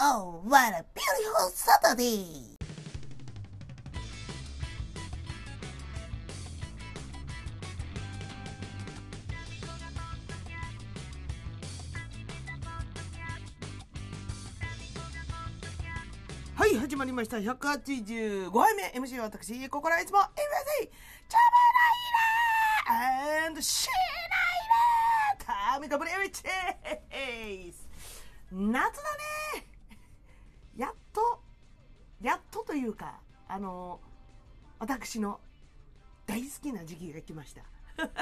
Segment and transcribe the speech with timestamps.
[0.00, 2.56] Oh, what a beautiful Saturday!
[16.54, 17.38] はい、始まりました。
[17.38, 18.92] 185杯目。
[19.00, 21.38] MC は私、ここらいつも MC、チャ
[22.86, 24.36] バライラー and シーナ
[25.44, 27.88] イラータミカブレウィッチです
[28.52, 29.02] 夏だ
[29.56, 29.77] ね
[31.18, 31.40] と、
[32.22, 34.00] やっとというか、あの、
[34.78, 35.40] 私の
[36.26, 37.62] 大好きな時期が来ました。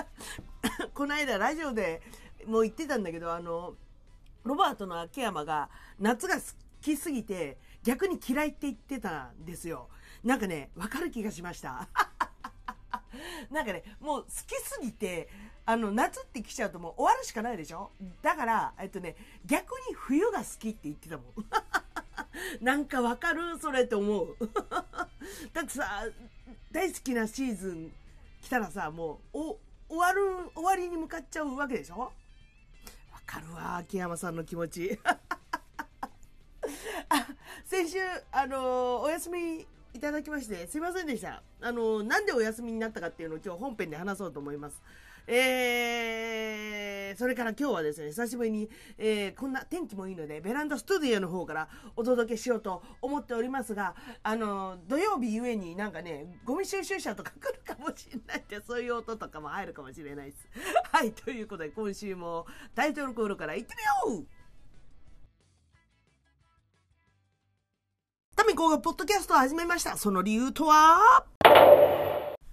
[0.94, 2.00] この間ラジオで
[2.46, 3.74] もう言ってたんだけど、あの、
[4.44, 6.42] ロバートの秋山が夏が好
[6.80, 9.88] きすぎて逆に嫌いって言ってたんですよ。
[10.24, 11.88] なんかね、わかる気がしました。
[13.50, 15.28] なんかね、もう好きすぎて、
[15.66, 17.90] あの、夏って来ちゃうともう終わるしかないでしょ？
[18.22, 21.34] だから、えっとね、逆に冬が好きって言ってたもん。
[22.60, 24.36] なんかわかるそれって思う。
[25.52, 26.04] だってさ、
[26.70, 27.92] 大好きなシーズン
[28.42, 31.98] 来たらさ、もう、お、終わる、終わりに向かっちゃうわけでしょ？
[31.98, 32.12] わ
[33.24, 34.98] かるわ、秋山さんの気持ち。
[35.04, 35.18] あ、
[37.64, 37.98] 先週、
[38.32, 41.42] あのお休みいただきまして、すいませんでした。
[41.60, 44.80] あのーなんでお休みになったかっていうのを今日本編で話そうと思います。
[45.28, 60.48] えー、それから今日はですね、久しぶりに、えー、こんな天気もいいので、ベランダスタジオの方からお届けしようと思っておりますが、あの土曜日ゆえになんかね、ゴミ収集車とか来るかもしれないって、そういう音とかも入るかもしれないです。
[60.92, 63.74] はい、ということで今週もタイトルコールから行って
[64.08, 64.26] みよう
[68.36, 69.96] タミコがポッドキャストを始めました。
[69.96, 71.24] その理由とは？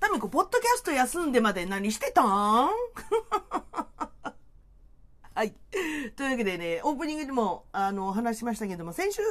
[0.04, 2.26] タミコ、ポッドキャスト休んでまで何してたん？
[5.34, 5.54] はい。
[6.18, 9.22] というわけでね、オープニングでも、あの、お話しましたけども、先週、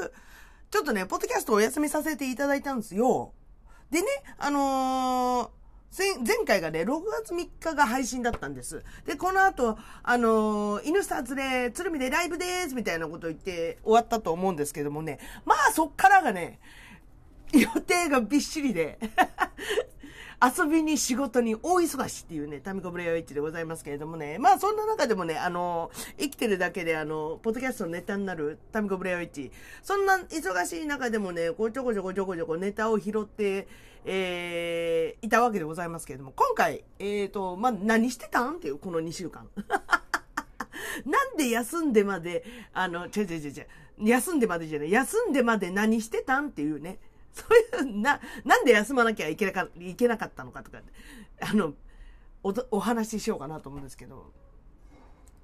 [0.70, 3.34] ちょっとね、ポッドキャストお休みさせていただいたんですよ。
[3.90, 4.06] でね、
[4.38, 5.62] あのー
[6.26, 8.82] 前回がね、6月3日が配信だったんです。
[9.04, 16.60] で、この後、あのー、犬スターズで、鶴見でライブですみたいなこと言って終わったと思うんですけどもね、まあそっからがね、
[17.52, 18.98] 予定がびっしりで、
[20.44, 29.52] 遊びに仕事に大忙しっていうね、タミコブレヨイチでございますけれどもね、まあそんな中でもね、あの、生きてるだけであの、ポッドキャストのネタになるタミコブレヨイチ、
[29.84, 33.68] そんな忙しい中でもね、こうちょこちょこちょこちょこネタを拾って、
[34.04, 39.48] えー、いたわけでございますけれども、今回、えーと、まあ何してたんっていう、この2週間。
[41.06, 43.66] なんで休んでまで、あの、違う違う違う違う、
[44.08, 46.98] 休んでまでじゃない、休んでまで何してたんっていうね、
[47.32, 47.44] そ
[47.78, 50.80] ういう、な、なんで休まなきゃいけなかいけなかったのかとか、
[51.40, 51.74] あの、
[52.42, 54.32] おお話ししようかなと思うんですけど、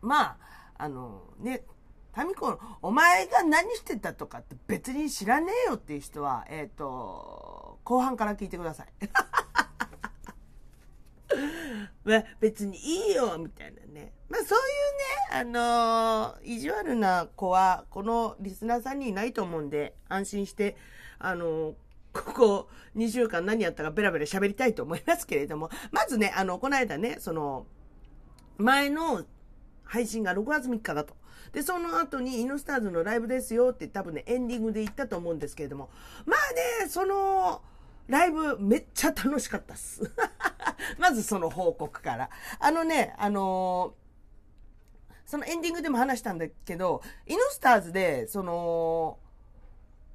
[0.01, 0.37] まあ、
[0.79, 1.65] あの、ね、
[2.13, 8.89] タミコ、お前が何してたとかって別に知らねえよっていう人は、えっ、と、後半から聞いてください。
[12.05, 14.13] まあ、別にいいよ、みたいなね。
[14.29, 14.65] まあ、そういう
[15.35, 20.77] ね、あのー意地悪な子は、このリスナーさんにいないと思うんで、安心して、
[21.19, 21.75] あのー
[22.13, 27.67] ここ2週間何やったかベラベラ喋りたいと思いますけれども、まずね、あの、この間ね、その、
[28.57, 29.25] 前の
[29.85, 31.15] 配信が6月3日だと。
[31.53, 35.91] で、その後に、イノスターズのライブですよって多分ね、エンディングで言ったと思うんですけれども、
[36.27, 37.63] まあね、その、
[38.09, 40.03] ライブめっちゃ楽しかったっす。
[40.99, 42.31] まずその報告から。
[42.59, 44.09] あのね、あのー
[45.29, 49.19] そのエンディングでも話したんだけど、イノスターズで、その、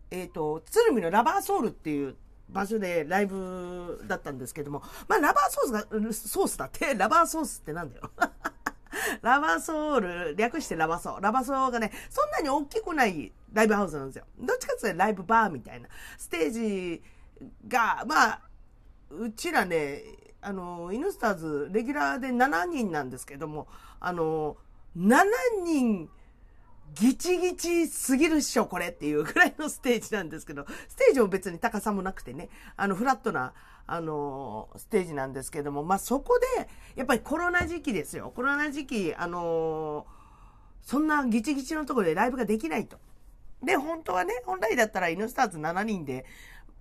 [0.10, 2.16] えっ、と、鶴見のラバーソウルっていう
[2.50, 5.82] 場所でライブだったんですけども、まあラバーソースが、
[6.14, 8.10] ソースだって、 ラバーソースってなんだよ。
[9.22, 11.20] ラバーソウル、略してラバソー。
[11.20, 14.26] ラバソーがね、そんなに大きくないライブハウスなんですよ。
[14.40, 15.90] どっちかっていうとライブバーみたいな。
[16.18, 17.04] ステージ
[17.68, 18.42] が、まあ、
[19.10, 20.04] うちらね、
[20.42, 23.68] あの、イヌスターズ、レギュラーで7人なんですけども、
[24.00, 24.58] あの、
[24.98, 25.24] 7
[25.64, 26.10] 人、
[26.96, 33.54] ギチギチすぎるっしょ、これっていうぐらいのステージなんですけど、ステージも別に高さもなくてね、あの、フラットな、
[33.86, 38.32] あのステージなんですけども、まあ、そこで、やっぱりコロナ時期ですよ。
[38.34, 40.06] コロナ時期、あの
[40.84, 42.98] そんなギチギチのところでライブができないと。
[43.62, 46.26] で、本当はね、本来だったらイノスターズ7人で、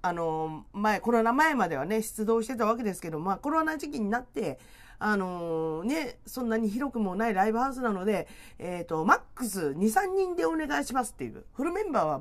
[0.02, 4.58] あの前、コロナ前まではね、出動してたわけですけど、まあ、コロナ時期になって、
[4.98, 8.28] あのね、そんなに広くもないライブハウスなので、
[8.58, 12.20] えっ、と、マックス2、3人でお願いしますっていう、フルメンバーは、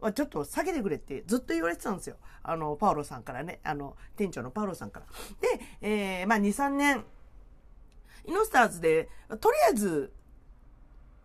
[0.00, 2.16] はちょっと下げてくれってずっと言われてたんですよ。
[2.42, 5.06] あの、パウロさんからね、あの、店長のパウロさんから。
[5.40, 7.04] で、えーまあ、2、3年、
[8.26, 9.08] イノスターズで、
[9.40, 10.12] とりあえず、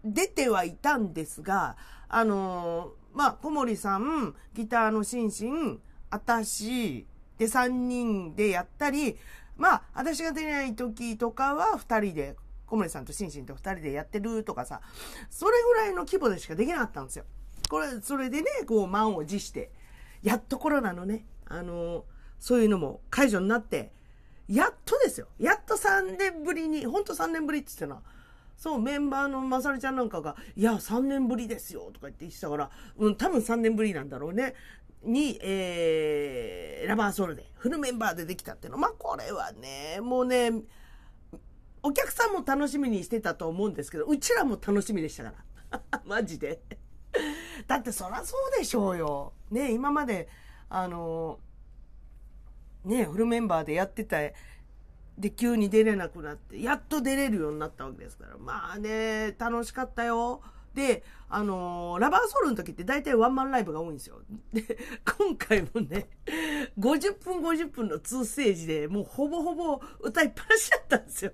[0.04, 5.82] 出てはいたんですが、あのまあ、小森さん、ギターのシンシン、
[6.16, 7.06] あたし、
[7.38, 9.18] で、3人でやったり、
[9.58, 12.36] まあ、私が出ない時とかは2人で、
[12.66, 14.80] 小森さんとシンシンと2人でやってるとかさ、
[15.30, 17.26] それぐらいの規模でしかできなかったんですよ。
[17.70, 19.72] これ、それでね、こう、満を持して、
[20.24, 22.06] やっとコロナのね、あの、
[22.40, 23.92] そういうのも解除になって、
[24.48, 25.28] やっとですよ。
[25.38, 28.02] やっと3年ぶりに、ほんと3年ぶりって言ってたな。
[28.58, 34.56] そう、メンバーのまさるちゃんなんかが、いや、3年ぶりですよ、とか言って言ってたから、うん、多分3年ぶりなんだろうね。
[35.06, 38.78] に、えー、ラバーソルで、フルメンバーでできたっていうの。
[38.78, 40.52] まあ、これはね、もうね、
[41.84, 45.34] お客さんも楽しみにしてたと思うんですけど、うちらも楽しみでしたか
[45.72, 46.02] ら。
[46.06, 46.62] マジで。
[47.68, 49.34] だってそらそうでしょうよ。
[49.52, 50.28] ね、今まで、
[50.70, 51.40] あの、
[52.84, 54.18] ね、フルメンバーでやってた、
[55.18, 58.38] で、急に出れなくなって、やっと出れるようになったわけですから。
[58.38, 60.42] まあね、楽しかったよ。
[60.76, 64.20] で、あのー、ラバーソウルの時って大体ワンマンライブが多いんですよ。
[64.54, 64.78] で、
[65.18, 66.10] 今回もね、
[66.78, 71.32] 50分50分の2ステージでもうほぼほぼ歌いっぱなしだったんですよ。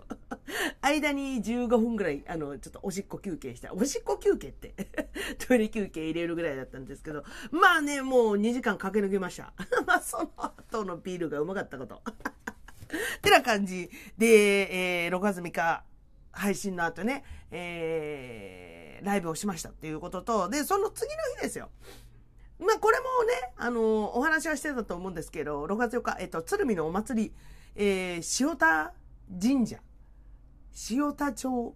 [0.81, 3.73] 間に15分ぐらい、あの、ちょっとおしっこ休憩した。
[3.73, 4.75] おしっこ休憩って
[5.45, 9.53] トイレ休憩入れるぐらいだったんですけど、まあね、もう2時間駆け抜けました。
[9.87, 11.95] まあその後のビールがうまかったこと。
[12.05, 15.83] ってな感じで、えー、6月3日
[16.31, 18.70] 配信の後ね、えー
[19.01, 21.69] ライブをしましたっていうことと、で、その次の日ですよ。
[22.59, 27.33] まあ、これもね、あの、お話はしてたと思うんですけど、6月4日、えっと、鶴見のお祭り、
[27.75, 28.93] えー、塩田
[29.41, 29.79] 神社、
[30.91, 31.75] 塩田町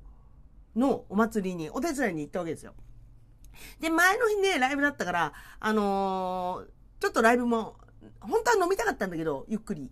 [0.76, 2.76] のお祭りにお手伝いに行ったわけですよ。
[3.80, 7.78] で、前の日ね、ライブだったから、あのー、ちょっとライブも、
[8.20, 9.90] 本当は飲みたかったんだけど、ゆっくり。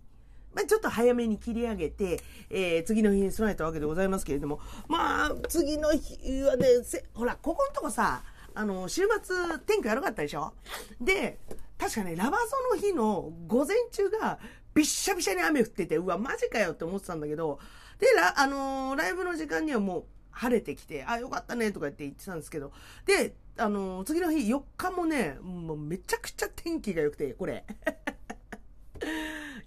[0.54, 2.20] まあ、ちょっと早めに切り上げて、
[2.50, 6.66] えー、次の日に備えたわけでございますけれども、まあ、次の日はね、
[7.12, 8.22] ほら、ここのとこさ、
[8.54, 9.36] あの、週末
[9.66, 10.54] 天気悪かったでしょ？
[11.00, 11.40] で、
[11.76, 14.38] 確かね、ラバソの日の午前中が
[14.74, 17.58] びっしゃびしゃに雨降ってて、うわ、マジかよって思ってたんだけど、
[17.98, 22.72] で、ラ、あのー、ライブの時間にはもう晴れてきて、あ、よかったねとか言って言ってたんですけど、
[23.06, 27.64] で、あのー、次の日4日もね、もうめちゃくちゃ天気が良くて、これ。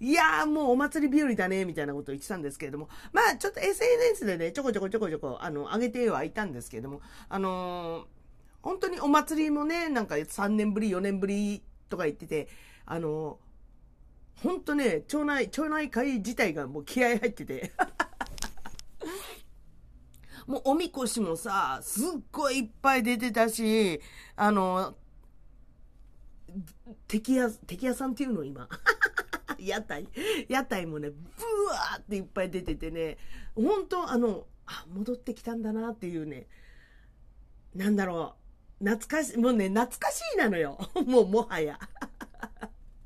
[0.00, 8.04] いやーもうお祭り日和だね、みたいなことを言ってたんですけれども、まあちょっと SNS でね、ちょこちょこちょこちょこ、あの、上げてはいたんですけれども、あのー、
[8.62, 12.48] 本当にお祭りもね、なんか3年ぶり、4年ぶりとか言ってて、
[12.86, 17.72] あのー、本当ね、町内、町内会自体がもう気合入ってて、
[20.46, 24.00] もうおみこしもさ、すっごいいっぱい出てたし、
[24.36, 24.94] あの、
[27.08, 28.68] 敵屋、敵屋さんっていうの今。
[29.58, 30.06] 屋台。
[30.48, 31.16] 屋台もね、ブ
[31.70, 33.18] ワーっていっぱい出ててね、
[33.54, 36.46] 本当あの、あ、戻ってきたんだなっていうね、
[37.74, 38.34] なんだろ
[38.80, 40.78] う、懐かしい、もうね、懐かしいなのよ。
[41.06, 41.78] もうもはや。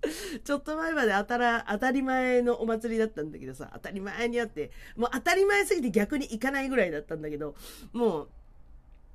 [0.44, 7.55] ちょっと前まで当たら、当たり前のお祭りだったんだけどさ、当たり前にあって、もう当たり前すぎて逆に行かないぐらいだったんだけど、
[7.93, 8.28] もう、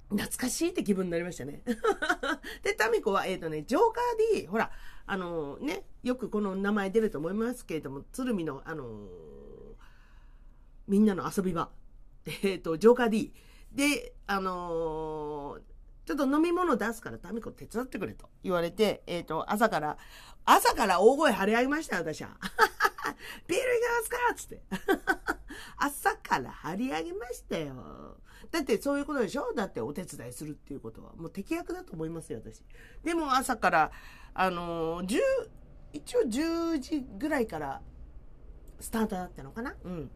[0.09, 1.63] 懐かしいって気分になりましたね。
[2.63, 4.71] で、タミコは、えっ、ー、とね、ジョーカー D、ほら、
[5.05, 9.07] あのー、ね、よくこの名前出ると思いますけれども、鶴見の、あのー、
[10.87, 11.69] みんなの遊び場、
[12.43, 13.33] えっ、と、ジョーカー D。
[13.71, 15.59] で、あの
[16.05, 19.97] ちょっと飲み物出すからタミコ手伝ってくれと言われて、えっ、と、朝から、
[20.45, 22.29] 朝から大声張り上げました、私は。
[23.45, 25.36] ビールいきますかつって。
[25.77, 28.17] 朝から張り上げましたよ。
[28.51, 29.53] だってそういうことでしょ？
[29.55, 31.13] だってお手伝いするっていうことは。
[31.15, 32.63] もう適役だと思いますよ、私。
[33.03, 33.91] でも朝から、
[34.33, 35.19] あのー、10、
[35.93, 37.81] 一応10時ぐらいから
[38.79, 39.75] スタートだったのかな？
[39.83, 40.11] うん。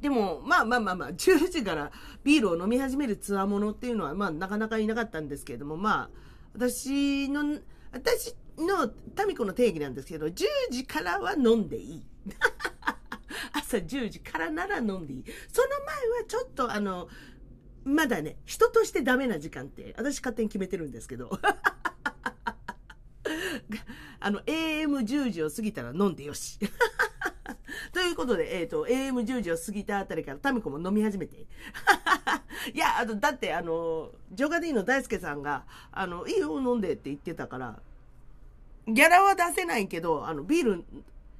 [0.00, 1.90] でも、まあまあまあまあ、10時から
[2.24, 6.18] ビールを飲み始めるツアーものっていうのは、まあなかなかいなかったんですけれども、まあ、
[6.52, 7.58] 私の、
[7.92, 12.04] 私のタミコの定義なんですけど、10時からは飲んでいい。
[13.52, 15.24] 朝10時からなら飲んでいい。
[15.52, 17.08] その前はちょっとあの、
[17.84, 21.30] まだね、人としてダメな時間って、私勝手に決めてるんですけど。
[24.20, 26.58] あの、AM10 時を過ぎたら飲んでよし。
[27.92, 31.46] ということで、えっ、ー、と、AM10 時を過ぎたあたりからタミコも飲み始めて。
[32.72, 37.82] いや、あの、だって、あの、ジョガディの大輔さんが、あの、いいよ、飲んでって言ってたから、
[38.86, 40.84] ギャラは出せないけど、あの、ビール、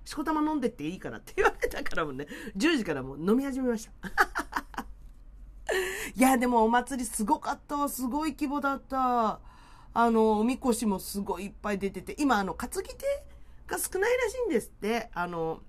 [0.05, 4.85] しこたま飲んでっていいからって言われたからもね、10時からもう飲み始めました。
[6.15, 7.89] いや、でもお祭りすごかったわ。
[7.89, 9.41] すごい規模だった。
[9.95, 13.05] あの、おみこしもすごいいっぱい出てて、今、あの、担ぎ手
[13.67, 15.11] が少ないらしいんですって。
[15.15, 15.61] あの、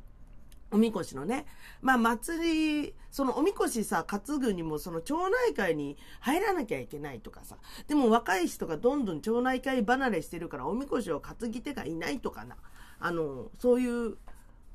[0.71, 1.45] おみこしのね。
[1.81, 7.57] まあ、祭り、そのおみこしさ、担ぐにも、その町内会に入らなきゃいけないとかさ。
[7.87, 12.57] でも若い人がどんどん町内会離れしてるから、おみこしを担ぎ手がいないとかな。
[12.99, 14.17] あの、そういう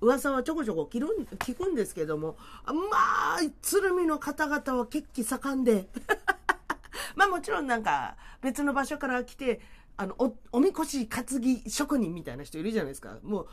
[0.01, 2.73] 噂はちょこちょこ聞る聞くんですけども、ま
[3.37, 5.89] あ、鶴見の方々は血気盛んで。
[7.17, 9.61] まあもちろんなんか別の場所から来て、
[9.97, 13.19] あの、お、おみこし担ぎ職人みたいな人いるじゃないですか。
[13.23, 13.49] もう、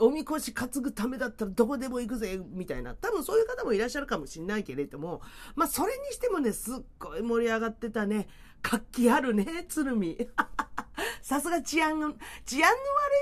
[0.00, 2.94] おみこし担ぐためだったらどこでも行くぜ、みたいな。
[2.94, 5.22] 多分そういう方もいらっしゃるかもしれないけれども、
[5.56, 8.28] まあそれにしてもね、すっごい盛り上がってたね。
[8.62, 10.18] 活気あるね、鶴見。
[11.22, 12.14] さすが治安の、
[12.44, 12.76] 治安の悪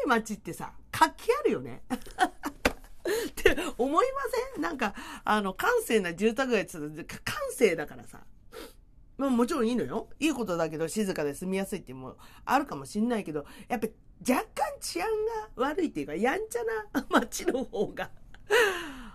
[0.07, 1.83] い街ってさ、活気あるよね。
[1.91, 1.93] っ
[3.35, 4.21] て思いま
[4.55, 4.63] せん？
[4.63, 8.21] なんか、あの、閑静な住宅街って言ったら、閑静だからさ。
[9.19, 10.09] まあもちろんいいのよ。
[10.19, 13.89] いいことだけど静かで住みやすいっていうのもあるかもしんないけど、やっぱ
[14.21, 15.09] 若干治安
[15.57, 18.11] が悪いっていうか、やんちゃな街の方が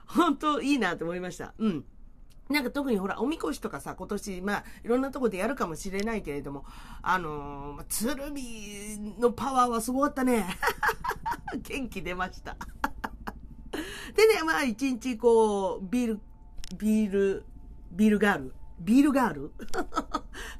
[0.05, 1.53] 本当いいなと思いました。
[1.57, 1.85] うん。
[2.51, 6.65] なんか特にほら、おみこしとかさ、今年、まあ、いろんなとこでやるかもしれないけれども、
[7.01, 10.47] あのー、鶴見のパワーはすごかったね。
[11.63, 12.55] 元気出ました。
[14.15, 16.19] でね、まあ、一日こう、ビール、
[16.77, 17.45] ビール、
[17.91, 18.53] ビールガール。
[18.79, 19.51] ビールガール？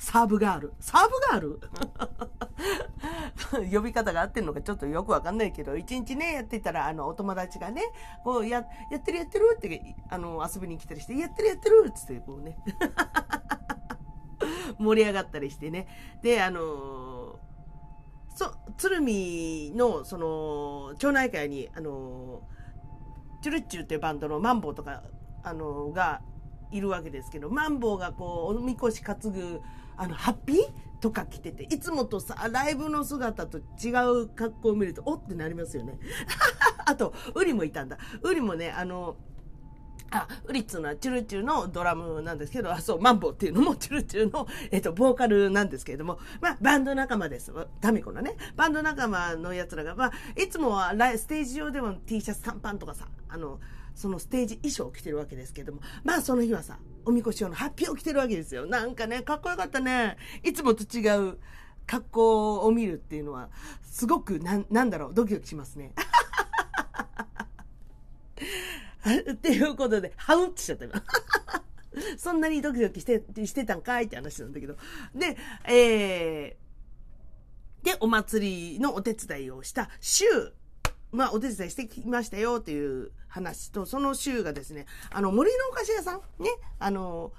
[0.02, 0.74] サーブガール。
[0.80, 1.42] サーブガー
[3.62, 3.70] ル？
[3.72, 7.84] 呼び方が合ってるのかちょっとよくわかんないけど、一日ね、やってたら、あの、お友達がね、
[8.24, 12.58] こう、や、やってるやってるって、あの、遊びに来たりして、やってるやってるっつって、こうね、
[14.80, 15.88] 盛り上がったりしてね。
[16.24, 17.38] で、あの
[18.34, 22.42] そ、鶴見の、その、町内会に、あの
[23.44, 25.04] チュルッチュっていうバンドのマンボウとか、
[25.44, 26.24] あのが
[26.72, 29.62] いるわけですけど、マンボウがこう、おみこし担ぐ、
[30.02, 30.58] あの、ハッピー？
[31.00, 33.90] とか着てて、いつもとさ、ライブの姿と違
[34.24, 36.00] う格好を見ると、おってなりますよね。
[36.86, 37.98] あと、ウリもいたんだ。
[38.22, 39.16] ウリもね、あの、
[40.12, 47.52] あ、ウリッツのはチュルチュルのドラムなんですけど、あ、そう、マンボウっていうのもチュルチュルの、えっと、ボーカルなんですけれども、まあ、バンド仲間です。
[47.80, 48.36] タミコのね。
[48.56, 53.60] バンド仲間の奴らが、まあ、いつもはステージ上でも T シャツ短パンとかさ、あの、
[53.96, 58.66] そのステージ衣装を着てるわけですけども、まあその日はさ、おみこし用のハッピーを着てるわけですよ。
[58.66, 60.18] なんかね、かっこよかったね。
[60.44, 61.38] いつもと違う
[61.86, 63.50] 格好を見るっていうのは、
[63.84, 65.94] すごくな、なんだろう、ドキドキしますね。
[69.32, 71.04] っていうことで、ハウってしちゃった今。
[72.18, 74.78] そんなにドキドキして、してたんかいって話なんだけど。
[75.14, 80.26] で、えー、で、お祭りのお手伝いをした週、
[81.12, 86.50] まあ、お手伝いしてきましたよっていう話と、その週がですね、あの、森のお菓子屋さんね、
[86.80, 87.34] あの、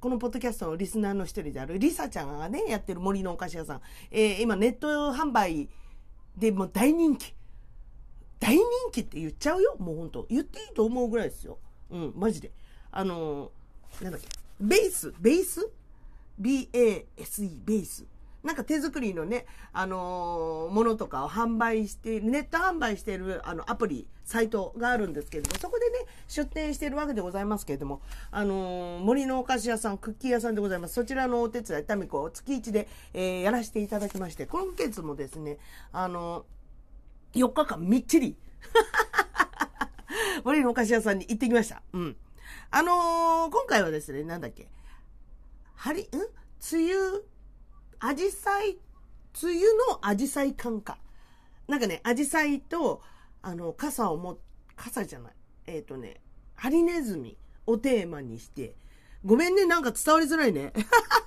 [0.00, 3.80] このポッドキャストのリスナーの一人であるリサちゃんがね、やってる森のお菓子屋さん。
[4.10, 5.68] えー、今ネット販売
[6.36, 7.34] でもう大人気。
[8.38, 8.62] 大人
[8.92, 9.74] 気って言っちゃうよ。
[9.80, 10.26] もうほんと。
[10.30, 11.58] 言っていいと思うぐらいですよ。
[11.90, 12.52] うん、マジで。
[12.92, 14.28] あのー、なんだっけ。
[14.60, 15.68] ベース、ベース
[16.38, 18.06] ?B-A-S-E、ベース。
[18.42, 30.94] なんか手作りのね、あのー、ものとかを販売して、ネット販売しているあのアプリ、サイトがあるんですけれども、そこでね、出店しているわけでございますけれども、あのー、森のお菓子屋さん、クッキー屋さんでございます。
[30.94, 35.58] そちらのお手伝い、タミコ、月1で、えー、やらせていただきまして、今月もですね、
[35.92, 38.36] あのー、4日間みっちり、
[40.44, 41.82] 森のお菓子屋さんに行ってきました。
[41.92, 42.16] うん。
[42.70, 44.68] あの今回はですね、なんだっけ、
[45.74, 46.06] はり、ん？
[46.60, 47.22] 梅雨、
[48.00, 48.78] アジサイ、
[49.42, 50.98] 梅雨のアジサイ感か。
[51.66, 53.02] なんかね、アジサイと、
[53.42, 54.38] あの、傘をも、
[54.76, 55.32] 傘じゃない。
[55.66, 56.20] えっ、ー、とね、
[56.54, 57.36] ハリネズミ
[57.66, 58.76] をテーマにして、
[59.24, 60.72] ごめんね、なんか伝わりづらいね。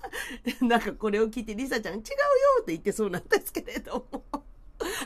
[0.62, 2.04] なんかこれを聞いて、リサちゃん違うよ
[2.62, 4.24] って言ってそうなんですけれども。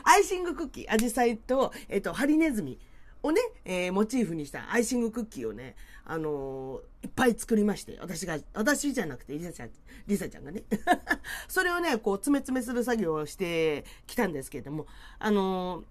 [0.04, 2.78] アイシングクッキー、アジサイと、えっ、ー、と、ハリネズミ
[3.22, 9.70] をね、えー、モチーフにしたアイシングクッキーをね、あのー、いっぱい作りまして、私が、私じゃなくて、リサちゃん、
[10.06, 10.62] リサちゃんがね。
[11.48, 14.86] それをね、こう、詰め詰めする作業をしてきたんですけれども、
[15.18, 15.84] あのー、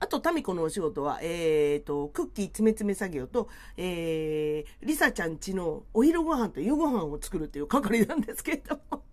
[0.00, 9.02] あと、タミコのお仕事は、えっ、と、クッキー詰め詰め作業と、えー、リサちゃんちのお昼ご飯と夕ご飯を作るっていう係なんですけれども。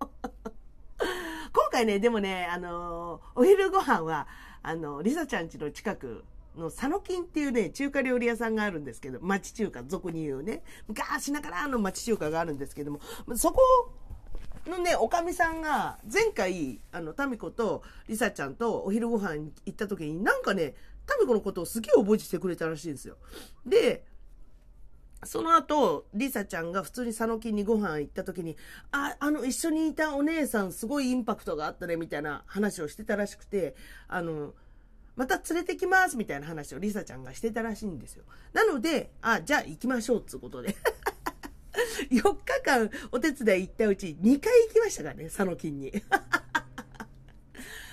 [1.52, 4.28] 今回ね、でもね、あのお昼ご飯は、
[4.62, 6.24] あの、リサちゃんちの近く
[6.56, 13.00] の佐野金っていうね、中華料理屋さんがあるんですけど、町中華、俗に言うね、昔ながらの町中華があるんですけども、
[13.36, 13.60] そこ
[14.66, 20.74] のね、おかみさんが、前回、あの、タミコとリサちゃんとお昼ご飯行った時に、なんかね、
[21.06, 23.16] タミコのことをすげえ覚えててくれたらしいんですよ。
[23.64, 24.04] で、
[25.24, 28.56] その後、リサちゃんが普通に佐野金にご飯行った時に、
[28.90, 33.74] あ、あの、一緒にいたお姉さんすごいインパクトがあったね、みたいな話をしてたらしくて、
[34.08, 34.54] あの、
[35.16, 38.24] また連れてきますみたいな話をリサちゃんがしてたらしいんですよ。
[38.52, 40.76] なので、あ、じゃあ行きましょうっつうことで。
[42.10, 45.92] 4日間お手伝い行ったうち2回行きましたからね、佐野金に。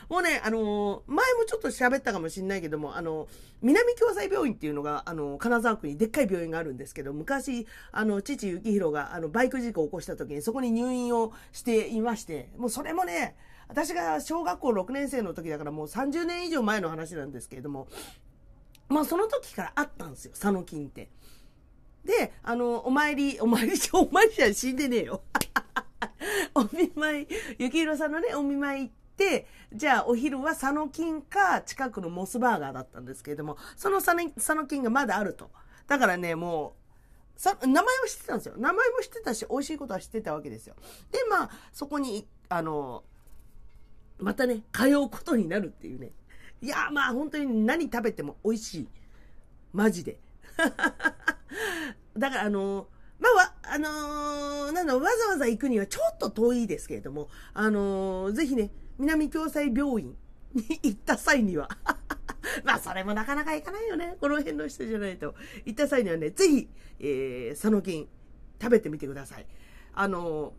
[0.10, 3.30] もうね、あのー、前もちょっと喋ったかもしれないけども、あのー、
[3.62, 13.36] 南共済病院っていうのが、あのー、金沢区にでっかい病院があるんですけど、昔、あの、父幸宏が、あの、バイク事故を起こした時にそこに入院をしていまして、もうそれもね、
[13.74, 17.88] 私が小学校6年生の時だからもう30年以上前の話なんですけれども、
[18.88, 21.10] まあその時からあったんですよ、佐野金って。
[22.06, 25.24] で、あの、お参り、お参り、お参りじゃ死んでねえよ。
[26.54, 27.28] お見舞い、
[27.58, 35.50] 幸宏さんのね、お見舞い行って、じゃあお昼は佐野金か近くのモスバーガーだったんですけれども、その佐野佐野金がまだあると。
[35.88, 36.76] だからね、も
[37.36, 38.54] う、さ、名前は知ってたんですよ。
[38.56, 40.76] 名前も知ってたし、美味しいことは知ってたわけですよ。
[41.12, 43.04] で、まあ、そこに、あの、
[44.24, 46.12] またね、通うことになるっていうね。
[46.62, 48.88] いや、まあ本当に何食べても美味しい。
[49.74, 50.20] マジで。
[52.18, 52.88] だからあの
[53.20, 60.16] まあ、あのー、なんだ、わざわざ行くにはちょっと遠いですけれども、あのー、ぜひね、南共済病院
[60.54, 61.70] に行った際には
[62.64, 64.18] まあ、それもなかなか行かないよね。
[64.20, 65.36] この辺の人じゃないと。
[65.66, 68.08] 行った際にはね、ぜひ、えー、佐野金、
[68.62, 69.46] 食べてみてください。
[69.94, 70.54] あのー、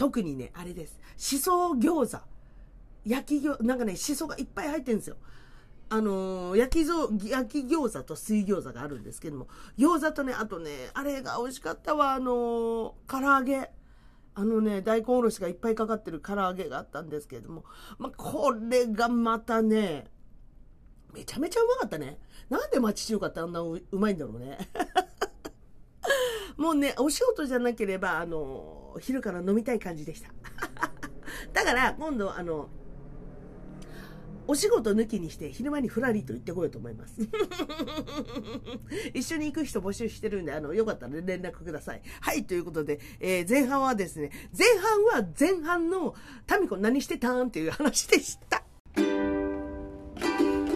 [0.00, 0.98] 特にね、あれです。
[1.18, 2.24] しそ餃子。
[3.04, 5.16] 焼き餃、なんかね、しそがいっぱい入ってるんですよ。
[5.90, 13.70] あのー、焼きぞ、焼き餃子と水餃子があるんですけども、餃子とね、あとね、あれが美味しかったわ、あのー、唐揚げ。
[14.34, 17.66] あのね、大根おろしがいっぱいかかってる唐揚げがあったんですけれども、
[17.98, 20.06] まあ、これがまたね、
[21.12, 22.18] めちゃめちゃうまかったね。
[22.48, 24.56] なんで町中華ってあんなうまいんだろうね。
[26.60, 30.28] もうね、お仕事じゃなければ、あの、昼から飲みたい感じでした。
[31.54, 32.68] だから、今度、あの、
[34.46, 37.14] お仕事抜きにして昼間にふらりと行ってこようと思います。
[39.14, 42.02] 一緒に行く人募集してるんで、あの、よかったら連絡ください。
[42.20, 44.68] はい、ということで、えー、前半はですね、前
[45.14, 46.14] 半は前半の
[46.46, 48.62] タミコ何してたんっていう話でした。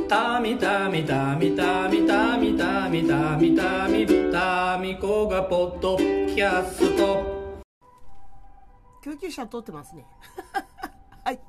[0.08, 7.62] タミタミタミタミタミタミタミタミタミコがポッドキャスト
[9.02, 10.04] 救急車通ってますね
[11.24, 11.40] はい。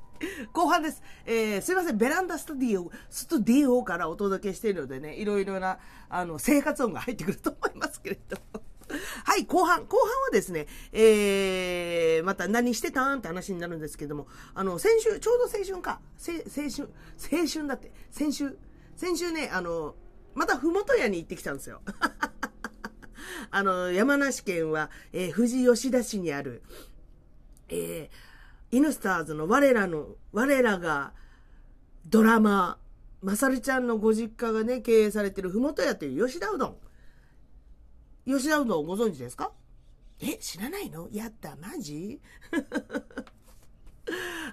[0.52, 1.02] 後半です。
[1.26, 5.78] えー、すいません、ベランダスタディオ、スタディオからお届けしているのでね、いろいろな、
[6.08, 8.62] あの、生活音が入ってくると思いますけれども。
[9.24, 9.84] はい、後半。
[9.84, 11.02] 後半はですね、えー、
[12.22, 13.18] また何してたん？
[13.18, 16.00] って話になるんですけども、あの、先週、ちょうど青春か。
[16.26, 16.34] 青
[16.70, 16.88] 春、
[17.40, 17.92] 青春だって。
[18.10, 18.56] 先週、
[18.96, 19.94] 先週ね、あの、
[20.34, 21.80] またふもと屋に行ってきたんですよ。
[23.50, 26.62] あの、山梨県は、えー、富士吉田市にある、
[27.68, 31.12] えー、イヌスターズの我らの、我らが
[32.06, 32.78] ドラマ、
[33.22, 36.76] まさるちゃんのご実家がね、経営されてるふもと屋という吉田うどん。
[38.26, 39.52] 吉田うどんをご存知ですか？
[40.20, 41.08] え、知らないの？
[41.12, 42.20] やった、マジ？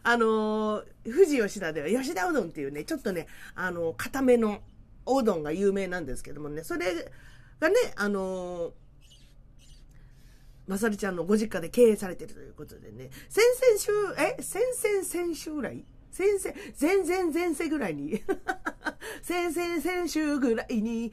[0.06, 4.62] あの富士吉田では吉田うどんっていうね、ちょっとね、あの固めの
[5.06, 7.12] おうどんが有名なんですけどもね、それ
[7.60, 8.72] がね、あのー
[10.66, 14.42] まさりちゃんのご実家で経営されてるということでね、先々週、え？
[14.42, 15.84] 先々先週ぐらい？
[16.14, 18.22] 先々、前々前世ぐらいに
[19.24, 21.12] 先々先週ぐらいに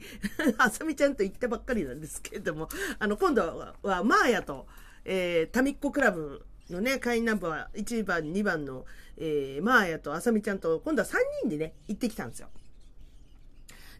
[0.59, 4.67] あさみちゃんと言ったばっかりなんですけれども、あの、今度は、はマーヤと、
[5.03, 8.85] えー、タミッコクラブのね、会員ナンバー1番、2番の、
[9.17, 12.49] えー、マーヤとあさみちゃんと、今度は3人でね、行ってきたんですよ。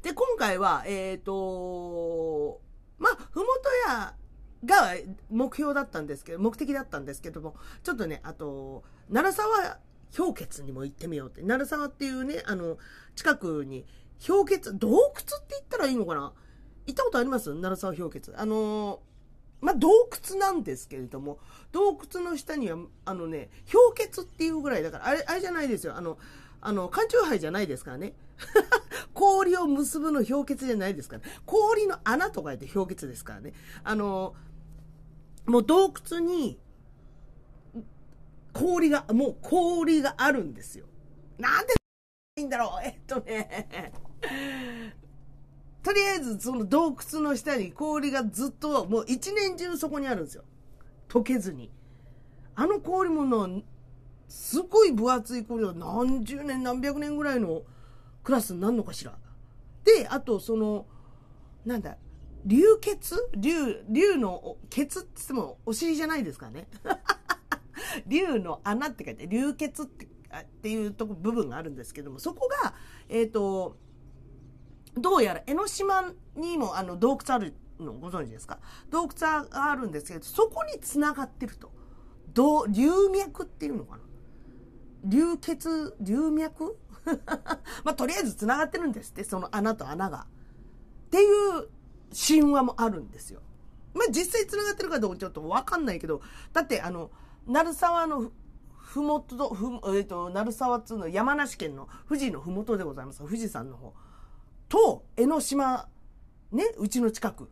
[0.03, 2.61] で、今回は、えっ、ー、と
[2.99, 4.13] まあ、ふもとや
[4.63, 4.93] が
[5.31, 9.79] 目標だったんですけど、目的だったんですけども、ちょっとね、あと、鳴沢
[10.15, 11.41] 氷結にも行ってみようって。
[11.41, 12.77] 鳴沢っていうね、あの、
[13.15, 13.85] 近くに
[14.25, 16.33] 氷結、洞窟って言ったらいいのかな？
[16.87, 17.53] 行ったことあります？
[17.53, 18.33] 鳴沢氷結。
[18.35, 19.01] あの
[19.61, 19.89] まあ、洞
[20.31, 21.37] 窟なんですけれども、
[21.71, 25.95] 洞窟の下には、あのね、氷結っていうぐらいだから、あれ、あれじゃないですよ。
[25.95, 26.17] あの、
[26.61, 28.13] あの、缶チューハイじゃないですからね。
[29.13, 33.53] 氷を結ぶの氷結じゃないですから、ね、氷の穴と書いて氷結ですからね。
[33.83, 34.35] あの、
[35.45, 36.59] もう洞窟に、
[38.53, 40.85] 氷が、もう氷があるんですよ。
[41.37, 41.73] なんで
[42.37, 43.67] いいんだろうえっとね、
[45.83, 50.43] とりあえずその洞窟の下に氷がずっと、もう一年中そこにあるんですよ。
[51.09, 51.71] 溶けずに。
[52.55, 53.61] あの氷もの、
[54.27, 57.63] すごい分厚い氷が何十年何百年ぐらいの
[58.23, 59.17] クラスになるのかしら。
[59.83, 60.85] で、あとその、
[61.65, 61.97] なんだ、
[62.45, 63.15] 流血？
[63.35, 66.67] 流、流の、ケツって言ってもお尻じゃないですからね。
[68.07, 70.07] 流の穴って書いて、流血って
[70.39, 72.73] っていうとこ、部分があるんですけども、そこが、
[73.09, 73.77] えっ、と、
[74.95, 78.59] どうやら江ノ島にもあの洞窟あるのご存知ですか？
[78.89, 81.71] 洞窟があるんですけど、そこに繋がってると。
[82.33, 84.03] ど流脈っていうのかな？
[85.05, 86.77] 流血、流脈？
[87.83, 90.27] まあ、とりあえず繋がってるんですって、その穴と穴が。
[91.07, 91.67] っていう
[92.15, 93.41] 神話もあるんですよ。
[93.93, 96.21] まあ、実際繋がってるかどうかちょっとわかんないけど、
[96.53, 97.11] だってあの、
[97.51, 98.31] 鳴沢の
[98.73, 103.19] ふもと、ふ、えっ、と、鳴沢っつうの山梨県の富士のふもとでございます。
[103.19, 103.93] 富士山の方。
[104.69, 105.89] と、江ノ島、
[106.51, 107.49] ね、うちの近く。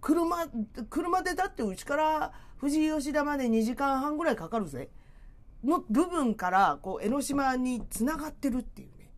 [0.00, 0.46] 車、
[0.90, 4.90] 車でだってうちから富士吉田まで2時間半ぐらいかかるぜ。
[5.64, 9.12] の部分から、こう、江ノ島に繋がってるっていうね。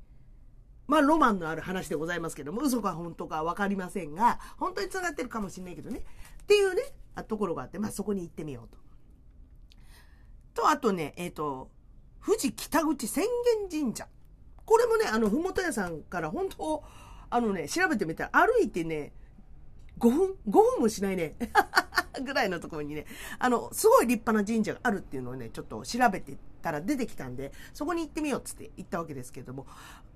[0.87, 6.05] まあ、ロマンのある話でございますけども、嘘か本当かわかりませんが、本当に繋がってるかもしれないけどね。
[6.43, 6.83] っていうね、
[7.29, 8.80] ところがあって、まあ、そこに行ってみようと。
[10.55, 11.71] と、あとね、えっ、ー、と、
[12.25, 13.29] 富士北口浅間
[13.71, 14.07] 神社。
[14.65, 16.83] これもね、あの、ふもと屋さんから本当、
[17.31, 19.13] あのね、調べてみたら、歩いてね、
[19.99, 21.35] 5分 ?5 分もしないね。
[22.25, 23.07] ぐらいのところにね、
[23.39, 29.67] あの、すごい立派な神社があるっていうのをね、ちょっと調べてたら出てきたんで、そこに行ってみようっつって行ったわけですけれども、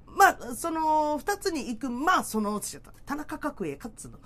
[0.06, 2.60] まあ、その二つに行く、まあ、その、
[3.06, 4.18] 田中角栄かっつうの。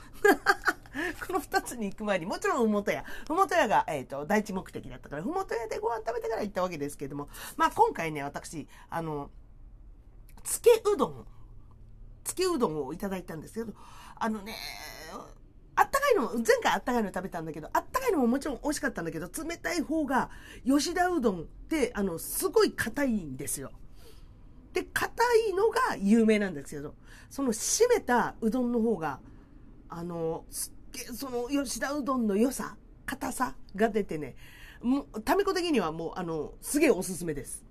[1.26, 3.04] この二つに行く前に、もちろん、ふもと屋。
[3.26, 9.30] ふもと屋が、え、ー、と、第一目的だったから、ふもと屋でご飯食べてから行ったわけですけれども、まあ、今回ね、私、あの、
[10.42, 11.26] つけうどん
[12.24, 13.72] つけうどんをいただいたんですけど、
[14.16, 14.54] あのね、
[15.74, 20.30] あったかいのも、前回あったかいの食べたんだけど、あったかいのももちろん美味しかったんだけど、冷たい方が、
[20.66, 23.70] 吉田うどんって、あの、すごい硬いんですよ。
[24.72, 26.94] で、硬いのが有名なんですけど、
[27.30, 29.20] その締めたうどんの方が、
[29.88, 30.77] あの、すっ
[31.14, 34.36] その吉田うどんの良さ、硬さが出てね、
[34.82, 37.64] もう、ためこ的にはもう、あの、すげえおすすめです。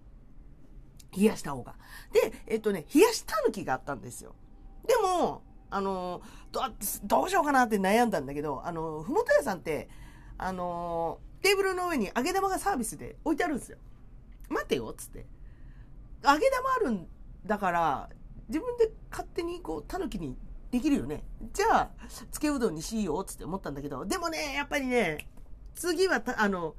[1.15, 1.75] 冷やした方が。
[2.11, 4.35] で、えっとね、冷やしたぬきがあったんですよ。
[4.85, 6.61] でも、あの、ど
[7.03, 9.89] どうしようかなって悩んだんだけど、あの、ふもと屋さんって、
[10.37, 13.77] あの、テーブルの上に揚げ玉がサービスで置いてあるんですよ。
[14.49, 15.25] 待てよ、っつって。
[16.23, 17.07] 揚げ玉あるん
[17.45, 18.09] だから、
[18.49, 20.37] 自分で勝手にこう、タヌキに
[20.77, 21.23] できるよね。
[21.53, 21.89] じゃあ、
[22.31, 25.27] つけうどんにしようっ、つって思ったんだけど、でもね、やっぱりね、
[25.73, 26.75] 次は、あの、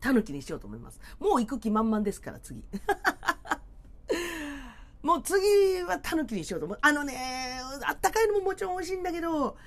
[0.00, 0.98] タヌキにしようと思います。
[1.18, 2.64] もう行く気満々ですから、次。
[5.02, 6.78] もう次はタヌキにしようと思う。
[6.80, 9.58] あのね、あったかいのももちろん美味しいんだけど、